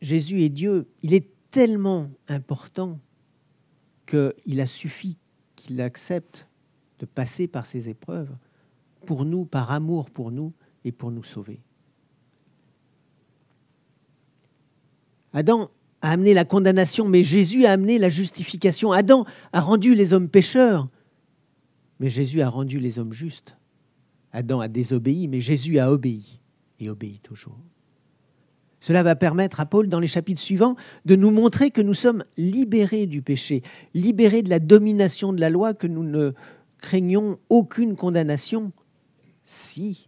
Jésus 0.01 0.41
est 0.41 0.49
Dieu. 0.49 0.87
Il 1.01 1.13
est 1.13 1.27
tellement 1.51 2.09
important 2.27 2.99
qu'il 4.05 4.61
a 4.61 4.65
suffi 4.65 5.17
qu'il 5.55 5.81
accepte 5.81 6.47
de 6.99 7.05
passer 7.05 7.47
par 7.47 7.65
ces 7.65 7.89
épreuves 7.89 8.29
pour 9.05 9.25
nous, 9.25 9.45
par 9.45 9.71
amour 9.71 10.09
pour 10.09 10.31
nous 10.31 10.53
et 10.83 10.91
pour 10.91 11.11
nous 11.11 11.23
sauver. 11.23 11.59
Adam 15.33 15.69
a 16.01 16.11
amené 16.11 16.33
la 16.33 16.45
condamnation, 16.45 17.07
mais 17.07 17.23
Jésus 17.23 17.65
a 17.65 17.73
amené 17.73 17.97
la 17.97 18.09
justification. 18.09 18.91
Adam 18.91 19.25
a 19.53 19.61
rendu 19.61 19.93
les 19.93 20.13
hommes 20.13 20.29
pécheurs, 20.29 20.87
mais 21.99 22.09
Jésus 22.09 22.41
a 22.41 22.49
rendu 22.49 22.79
les 22.79 22.99
hommes 22.99 23.13
justes. 23.13 23.55
Adam 24.31 24.59
a 24.59 24.67
désobéi, 24.67 25.27
mais 25.27 25.41
Jésus 25.41 25.79
a 25.79 25.91
obéi 25.91 26.39
et 26.79 26.89
obéit 26.89 27.21
toujours. 27.21 27.59
Cela 28.79 29.03
va 29.03 29.15
permettre 29.15 29.59
à 29.59 29.65
Paul, 29.65 29.89
dans 29.89 29.99
les 29.99 30.07
chapitres 30.07 30.41
suivants, 30.41 30.75
de 31.05 31.15
nous 31.15 31.31
montrer 31.31 31.71
que 31.71 31.81
nous 31.81 31.93
sommes 31.93 32.23
libérés 32.37 33.07
du 33.07 33.21
péché, 33.21 33.61
libérés 33.93 34.41
de 34.41 34.49
la 34.49 34.59
domination 34.59 35.33
de 35.33 35.41
la 35.41 35.49
loi, 35.49 35.73
que 35.73 35.87
nous 35.87 36.03
ne 36.03 36.33
craignons 36.79 37.39
aucune 37.49 37.95
condamnation 37.95 38.71
si, 39.43 40.07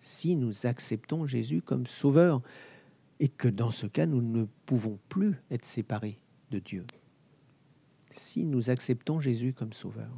si 0.00 0.36
nous 0.36 0.66
acceptons 0.66 1.26
Jésus 1.26 1.62
comme 1.62 1.86
sauveur, 1.86 2.42
et 3.18 3.28
que 3.28 3.48
dans 3.48 3.70
ce 3.70 3.86
cas, 3.86 4.04
nous 4.04 4.20
ne 4.20 4.44
pouvons 4.66 4.98
plus 5.08 5.34
être 5.50 5.64
séparés 5.64 6.18
de 6.50 6.58
Dieu. 6.58 6.84
Si 8.10 8.44
nous 8.44 8.68
acceptons 8.70 9.20
Jésus 9.20 9.52
comme 9.52 9.72
sauveur. 9.72 10.10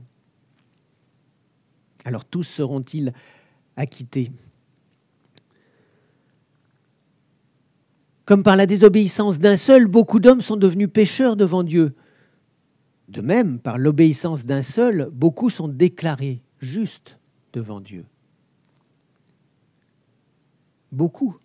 Alors 2.05 2.25
tous 2.25 2.45
seront-ils 2.45 3.13
acquittés? 3.77 4.31
Comme 8.29 8.43
par 8.43 8.57
la 8.57 8.67
désobéissance 8.67 9.39
d'un 9.39 9.57
seul, 9.57 9.87
beaucoup 9.87 10.21
d'hommes 10.21 10.43
sont 10.43 10.59
devenus 10.59 10.91
pécheurs 10.93 11.35
devant 11.35 11.63
Dieu. 11.63 11.95
De 13.09 13.23
même, 13.23 13.59
par 13.59 13.79
l'obéissance 13.79 14.45
d'un 14.45 14.63
seul, 14.63 15.09
beaucoup 15.15 15.49
sont 15.49 15.67
déclarés 15.67 16.43
justes 16.59 17.19
devant 17.55 17.81
Dieu. 17.81 18.05
Beaucoup. 20.93 21.39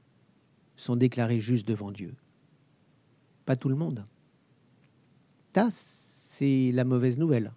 sont 0.76 0.98
déclarés 0.98 1.40
justes 1.40 1.66
devant 1.66 1.90
Dieu. 1.90 2.14
Pas 3.46 3.56
tout 3.56 3.70
le 3.70 3.76
monde. 3.76 4.04
Ça, 5.56 5.70
c'est 5.72 6.72
la 6.74 6.84
mauvaise 6.84 7.18
nouvelle. 7.18 7.54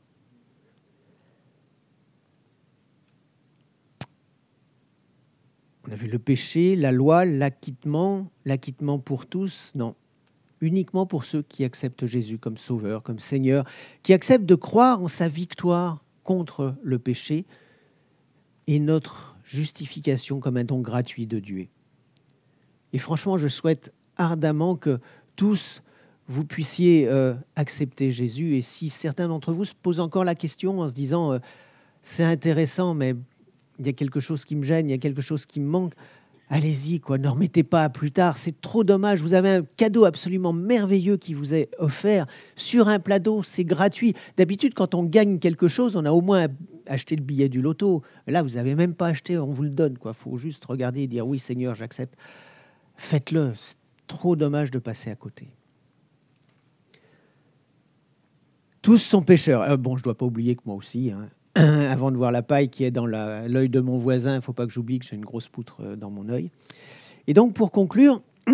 On 5.88 5.92
a 5.92 5.96
vu 5.96 6.08
le 6.08 6.18
péché, 6.18 6.74
la 6.74 6.90
loi, 6.90 7.24
l'acquittement, 7.24 8.30
l'acquittement 8.44 8.98
pour 8.98 9.26
tous, 9.26 9.70
non. 9.74 9.94
Uniquement 10.60 11.06
pour 11.06 11.24
ceux 11.24 11.42
qui 11.42 11.64
acceptent 11.64 12.06
Jésus 12.06 12.38
comme 12.38 12.56
sauveur, 12.56 13.02
comme 13.02 13.18
Seigneur, 13.18 13.64
qui 14.02 14.12
acceptent 14.12 14.46
de 14.46 14.54
croire 14.54 15.02
en 15.02 15.08
sa 15.08 15.28
victoire 15.28 16.02
contre 16.24 16.74
le 16.82 16.98
péché 16.98 17.44
et 18.66 18.80
notre 18.80 19.36
justification 19.44 20.40
comme 20.40 20.56
un 20.56 20.64
don 20.64 20.80
gratuit 20.80 21.26
de 21.26 21.38
Dieu. 21.38 21.68
Et 22.92 22.98
franchement, 22.98 23.38
je 23.38 23.46
souhaite 23.46 23.92
ardemment 24.16 24.74
que 24.74 24.98
tous 25.36 25.82
vous 26.26 26.44
puissiez 26.44 27.06
euh, 27.08 27.34
accepter 27.54 28.10
Jésus. 28.10 28.56
Et 28.56 28.62
si 28.62 28.88
certains 28.88 29.28
d'entre 29.28 29.52
vous 29.52 29.64
se 29.64 29.74
posent 29.74 30.00
encore 30.00 30.24
la 30.24 30.34
question 30.34 30.80
en 30.80 30.88
se 30.88 30.94
disant 30.94 31.34
euh, 31.34 31.38
c'est 32.02 32.24
intéressant, 32.24 32.94
mais 32.94 33.14
il 33.78 33.86
y 33.86 33.88
a 33.88 33.92
quelque 33.92 34.20
chose 34.20 34.44
qui 34.44 34.56
me 34.56 34.62
gêne, 34.62 34.88
il 34.88 34.92
y 34.92 34.94
a 34.94 34.98
quelque 34.98 35.22
chose 35.22 35.46
qui 35.46 35.60
me 35.60 35.68
manque, 35.68 35.94
allez-y, 36.48 37.00
quoi, 37.00 37.18
ne 37.18 37.28
remettez 37.28 37.62
pas 37.62 37.84
à 37.84 37.88
plus 37.88 38.12
tard, 38.12 38.36
c'est 38.36 38.60
trop 38.60 38.84
dommage, 38.84 39.20
vous 39.20 39.34
avez 39.34 39.50
un 39.50 39.62
cadeau 39.76 40.04
absolument 40.04 40.52
merveilleux 40.52 41.16
qui 41.16 41.34
vous 41.34 41.54
est 41.54 41.68
offert 41.78 42.26
sur 42.54 42.88
un 42.88 42.98
plateau, 42.98 43.42
c'est 43.42 43.64
gratuit. 43.64 44.14
D'habitude, 44.36 44.74
quand 44.74 44.94
on 44.94 45.02
gagne 45.02 45.38
quelque 45.38 45.68
chose, 45.68 45.96
on 45.96 46.04
a 46.04 46.12
au 46.12 46.20
moins 46.20 46.46
acheté 46.86 47.16
le 47.16 47.22
billet 47.22 47.48
du 47.48 47.60
loto. 47.60 48.02
Là, 48.26 48.42
vous 48.42 48.50
n'avez 48.50 48.74
même 48.74 48.94
pas 48.94 49.08
acheté, 49.08 49.38
on 49.38 49.46
vous 49.46 49.62
le 49.62 49.70
donne, 49.70 49.98
quoi. 49.98 50.12
faut 50.12 50.36
juste 50.36 50.64
regarder 50.64 51.02
et 51.02 51.06
dire 51.06 51.26
oui, 51.26 51.38
Seigneur, 51.38 51.74
j'accepte. 51.74 52.16
Faites-le, 52.96 53.52
c'est 53.56 53.76
trop 54.06 54.36
dommage 54.36 54.70
de 54.70 54.78
passer 54.78 55.10
à 55.10 55.16
côté. 55.16 55.48
Tous 58.82 58.98
sont 58.98 59.22
pécheurs. 59.22 59.62
Euh, 59.62 59.76
bon, 59.76 59.96
je 59.96 60.02
ne 60.02 60.04
dois 60.04 60.16
pas 60.16 60.26
oublier 60.26 60.54
que 60.54 60.62
moi 60.64 60.76
aussi, 60.76 61.10
hein, 61.10 61.28
avant 61.90 62.10
de 62.10 62.18
voir 62.18 62.32
la 62.32 62.42
paille 62.42 62.68
qui 62.68 62.84
est 62.84 62.90
dans 62.90 63.06
l'œil 63.06 63.70
de 63.70 63.80
mon 63.80 63.96
voisin, 63.96 64.32
il 64.32 64.36
ne 64.36 64.40
faut 64.40 64.52
pas 64.52 64.66
que 64.66 64.72
j'oublie 64.72 64.98
que 64.98 65.06
j'ai 65.06 65.16
une 65.16 65.24
grosse 65.24 65.48
poutre 65.48 65.80
euh, 65.80 65.96
dans 65.96 66.10
mon 66.10 66.28
œil. 66.28 66.50
Et 67.26 67.34
donc, 67.34 67.54
pour 67.54 67.72
conclure, 67.72 68.20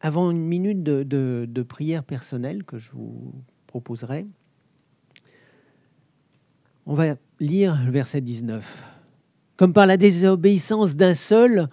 avant 0.00 0.30
une 0.30 0.46
minute 0.46 0.84
de, 0.84 1.62
prière 1.62 2.04
personnelle 2.04 2.62
que 2.62 2.78
je 2.78 2.92
vous 2.92 3.34
proposerai, 3.66 4.26
on 6.86 6.94
va 6.94 7.16
lire 7.40 7.80
le 7.84 7.90
verset 7.90 8.20
19. 8.20 8.84
Comme 9.56 9.72
par 9.72 9.86
la 9.86 9.96
désobéissance 9.96 10.94
d'un 10.94 11.14
seul, 11.14 11.68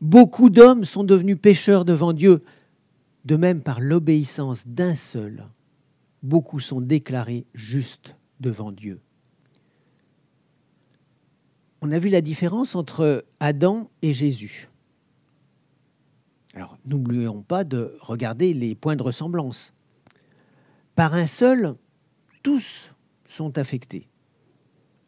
beaucoup 0.00 0.50
d'hommes 0.50 0.84
sont 0.84 1.02
devenus 1.02 1.38
pécheurs 1.40 1.84
devant 1.84 2.12
Dieu. 2.12 2.44
De 3.24 3.34
même, 3.34 3.60
par 3.60 3.80
l'obéissance 3.80 4.68
d'un 4.68 4.94
seul, 4.94 5.46
beaucoup 6.22 6.60
sont 6.60 6.80
déclarés 6.80 7.44
justes 7.54 8.14
devant 8.38 8.70
Dieu 8.70 9.00
on 11.82 11.92
a 11.92 11.98
vu 11.98 12.08
la 12.08 12.20
différence 12.20 12.74
entre 12.74 13.24
Adam 13.40 13.90
et 14.02 14.12
Jésus. 14.12 14.68
Alors, 16.54 16.76
n'oublions 16.84 17.42
pas 17.42 17.64
de 17.64 17.96
regarder 18.00 18.52
les 18.52 18.74
points 18.74 18.96
de 18.96 19.02
ressemblance. 19.02 19.72
Par 20.94 21.14
un 21.14 21.26
seul, 21.26 21.74
tous 22.42 22.92
sont 23.28 23.56
affectés. 23.56 24.08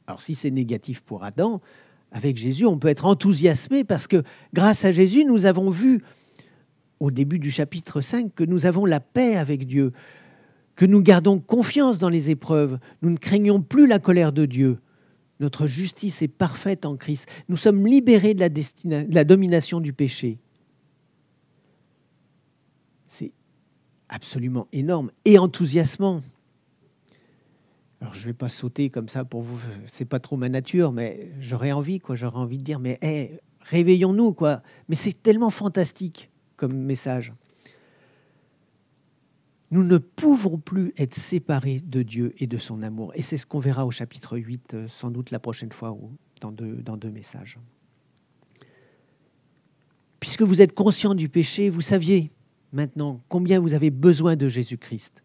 Alors, 0.07 0.23
si 0.23 0.35
c'est 0.35 0.51
négatif 0.51 1.01
pour 1.01 1.25
Adam, 1.25 1.61
avec 2.13 2.37
Jésus, 2.37 2.67
on 2.67 2.79
peut 2.79 2.89
être 2.89 3.07
enthousiasmé 3.07 3.85
parce 3.85 4.07
que 4.07 4.23
grâce 4.53 4.85
à 4.85 4.93
Jésus, 4.93 5.25
nous 5.25 5.47
avons 5.47 5.71
vu 5.71 6.03
au 7.01 7.11
début 7.11 7.39
du 7.39 7.51
chapitre 7.51 8.01
5 8.01 8.35
que 8.35 8.45
nous 8.45 8.67
avons 8.67 8.87
la 8.87 9.01
paix 9.01 9.37
avec 9.37 9.67
Dieu, 9.67 9.93
que 10.77 10.85
nous 10.87 11.03
gardons 11.03 11.41
confiance 11.41 11.99
dans 11.99 12.09
les 12.09 12.31
épreuves, 12.31 12.79
nous 13.03 13.11
ne 13.11 13.17
craignons 13.17 13.61
plus 13.61 13.87
la 13.87 13.99
colère 13.99 14.33
de 14.33 14.47
Dieu, 14.47 14.79
notre 15.42 15.66
justice 15.66 16.22
est 16.22 16.28
parfaite 16.28 16.87
en 16.87 16.96
Christ. 16.96 17.28
Nous 17.48 17.57
sommes 17.57 17.85
libérés 17.85 18.33
de 18.35 18.40
la, 19.12 19.24
domination 19.24 19.81
du 19.81 19.92
péché. 19.92 20.38
C'est 23.09 23.33
absolument 24.09 24.68
énorme 24.72 25.11
et 25.24 25.38
enthousiasmant. 25.38 26.22
Alors 28.00 28.14
je 28.14 28.20
ne 28.20 28.26
vais 28.26 28.33
pas 28.33 28.48
sauter 28.48 28.88
comme 28.88 29.09
ça 29.09 29.24
pour 29.24 29.42
vous, 29.42 29.59
c'est 29.87 30.05
pas 30.05 30.20
trop 30.20 30.37
ma 30.37 30.48
nature, 30.48 30.92
mais 30.92 31.31
j'aurais 31.40 31.72
envie, 31.72 31.98
quoi. 31.98 32.14
J'aurais 32.14 32.38
envie 32.38 32.59
de 32.59 32.64
dire, 32.64 32.78
mais 32.78 32.98
réveillons-nous, 33.61 34.35
quoi. 34.35 34.62
Mais 34.88 34.96
c'est 34.96 35.22
tellement 35.22 35.50
fantastique 35.50 36.31
comme 36.57 36.72
message 36.72 37.33
nous 39.73 39.83
ne 39.83 39.97
pouvons 39.97 40.59
plus 40.59 40.93
être 40.99 41.15
séparés 41.15 41.81
de 41.81 42.03
Dieu 42.03 42.35
et 42.37 42.47
de 42.47 42.59
son 42.59 42.83
amour. 42.83 43.11
Et 43.15 43.23
c'est 43.23 43.39
ce 43.39 43.47
qu'on 43.47 43.59
verra 43.59 43.87
au 43.87 43.91
chapitre 43.91 44.37
8, 44.37 44.75
euh, 44.75 44.87
sans 44.87 45.11
doute 45.11 45.31
la 45.31 45.39
prochaine 45.39 45.73
fois, 45.73 45.97
dans 46.43 46.53
deux, 46.53 46.77
dans 46.77 46.99
deux 46.99 47.11
messages. 47.11 47.59
Puisque 50.21 50.43
vous 50.43 50.61
êtes 50.61 50.75
conscient 50.75 51.15
du 51.15 51.31
péché, 51.31 51.71
vous 51.71 51.81
saviez 51.81 52.29
maintenant 52.73 53.23
combien 53.31 53.61
vous 53.61 53.73
avez 53.73 53.89
besoin 53.89 54.37
de 54.37 54.47
Jésus-Christ. 54.47 55.23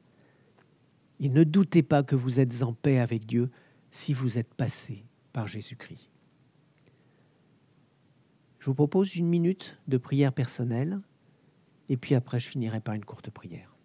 Et 1.19 1.27
ne 1.27 1.43
doutez 1.43 1.83
pas 1.83 2.01
que 2.01 2.15
vous 2.15 2.39
êtes 2.39 2.63
en 2.63 2.71
paix 2.71 2.99
avec 2.99 3.25
Dieu 3.25 3.49
si 3.91 4.13
vous 4.13 4.37
êtes 4.37 4.53
passé 4.53 5.03
par 5.33 5.47
Jésus-Christ. 5.47 6.09
Je 8.59 8.65
vous 8.65 8.75
propose 8.75 9.13
une 9.17 9.27
minute 9.27 9.77
de 9.89 9.97
prière 9.97 10.31
personnelle, 10.31 10.99
et 11.89 11.97
puis 11.97 12.15
après 12.15 12.39
je 12.39 12.47
finirai 12.47 12.79
par 12.79 12.93
une 12.95 13.03
courte 13.03 13.29
prière. 13.29 13.76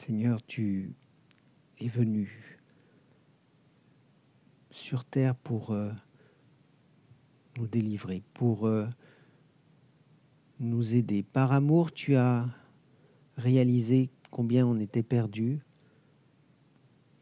Seigneur, 0.00 0.42
tu 0.46 0.94
es 1.78 1.88
venu 1.88 2.58
sur 4.70 5.04
terre 5.04 5.34
pour 5.34 5.72
euh, 5.72 5.92
nous 7.58 7.66
délivrer, 7.66 8.22
pour 8.32 8.66
euh, 8.66 8.86
nous 10.58 10.96
aider. 10.96 11.22
Par 11.22 11.52
amour, 11.52 11.92
tu 11.92 12.16
as 12.16 12.48
réalisé 13.36 14.08
combien 14.30 14.66
on 14.66 14.80
était 14.80 15.02
perdu 15.02 15.60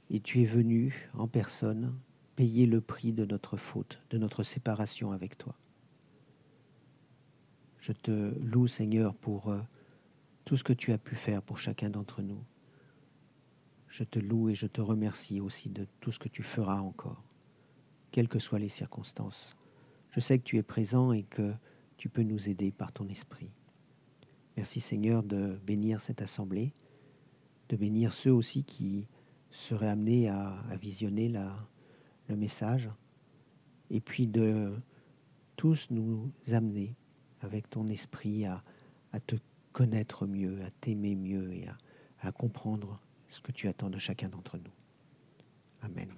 et 0.08 0.20
tu 0.20 0.42
es 0.42 0.46
venu 0.46 1.10
en 1.14 1.26
personne 1.26 1.90
payer 2.36 2.66
le 2.66 2.80
prix 2.80 3.12
de 3.12 3.24
notre 3.24 3.56
faute, 3.56 3.98
de 4.10 4.18
notre 4.18 4.44
séparation 4.44 5.10
avec 5.10 5.36
toi. 5.36 5.56
Je 7.80 7.90
te 7.90 8.38
loue, 8.38 8.68
Seigneur, 8.68 9.16
pour 9.16 9.48
euh, 9.48 9.60
tout 10.44 10.56
ce 10.56 10.62
que 10.62 10.72
tu 10.72 10.92
as 10.92 10.98
pu 10.98 11.16
faire 11.16 11.42
pour 11.42 11.58
chacun 11.58 11.90
d'entre 11.90 12.22
nous. 12.22 12.40
Je 13.88 14.04
te 14.04 14.18
loue 14.18 14.50
et 14.50 14.54
je 14.54 14.66
te 14.66 14.80
remercie 14.80 15.40
aussi 15.40 15.70
de 15.70 15.86
tout 16.00 16.12
ce 16.12 16.18
que 16.18 16.28
tu 16.28 16.42
feras 16.42 16.80
encore, 16.80 17.24
quelles 18.10 18.28
que 18.28 18.38
soient 18.38 18.58
les 18.58 18.68
circonstances. 18.68 19.56
Je 20.10 20.20
sais 20.20 20.38
que 20.38 20.44
tu 20.44 20.58
es 20.58 20.62
présent 20.62 21.12
et 21.12 21.22
que 21.22 21.54
tu 21.96 22.08
peux 22.08 22.22
nous 22.22 22.48
aider 22.48 22.70
par 22.70 22.92
ton 22.92 23.08
esprit. 23.08 23.50
Merci 24.56 24.80
Seigneur 24.80 25.22
de 25.22 25.58
bénir 25.64 26.00
cette 26.00 26.20
assemblée, 26.20 26.74
de 27.68 27.76
bénir 27.76 28.12
ceux 28.12 28.32
aussi 28.32 28.64
qui 28.64 29.06
seraient 29.50 29.88
amenés 29.88 30.28
à, 30.28 30.62
visionner 30.80 31.32
le 32.28 32.36
message, 32.36 32.90
et 33.90 34.00
puis 34.00 34.26
de 34.26 34.72
tous 35.56 35.88
nous 35.90 36.30
amener 36.50 36.94
avec 37.40 37.70
ton 37.70 37.88
esprit 37.88 38.44
à, 38.44 38.62
te 39.26 39.36
connaître 39.72 40.26
mieux, 40.26 40.62
à 40.62 40.70
t'aimer 40.70 41.14
mieux 41.14 41.52
et 41.54 41.66
à 42.20 42.32
comprendre 42.32 43.00
ce 43.30 43.40
que 43.40 43.52
tu 43.52 43.68
attends 43.68 43.90
de 43.90 43.98
chacun 43.98 44.28
d'entre 44.28 44.56
nous. 44.58 44.72
Amen. 45.82 46.08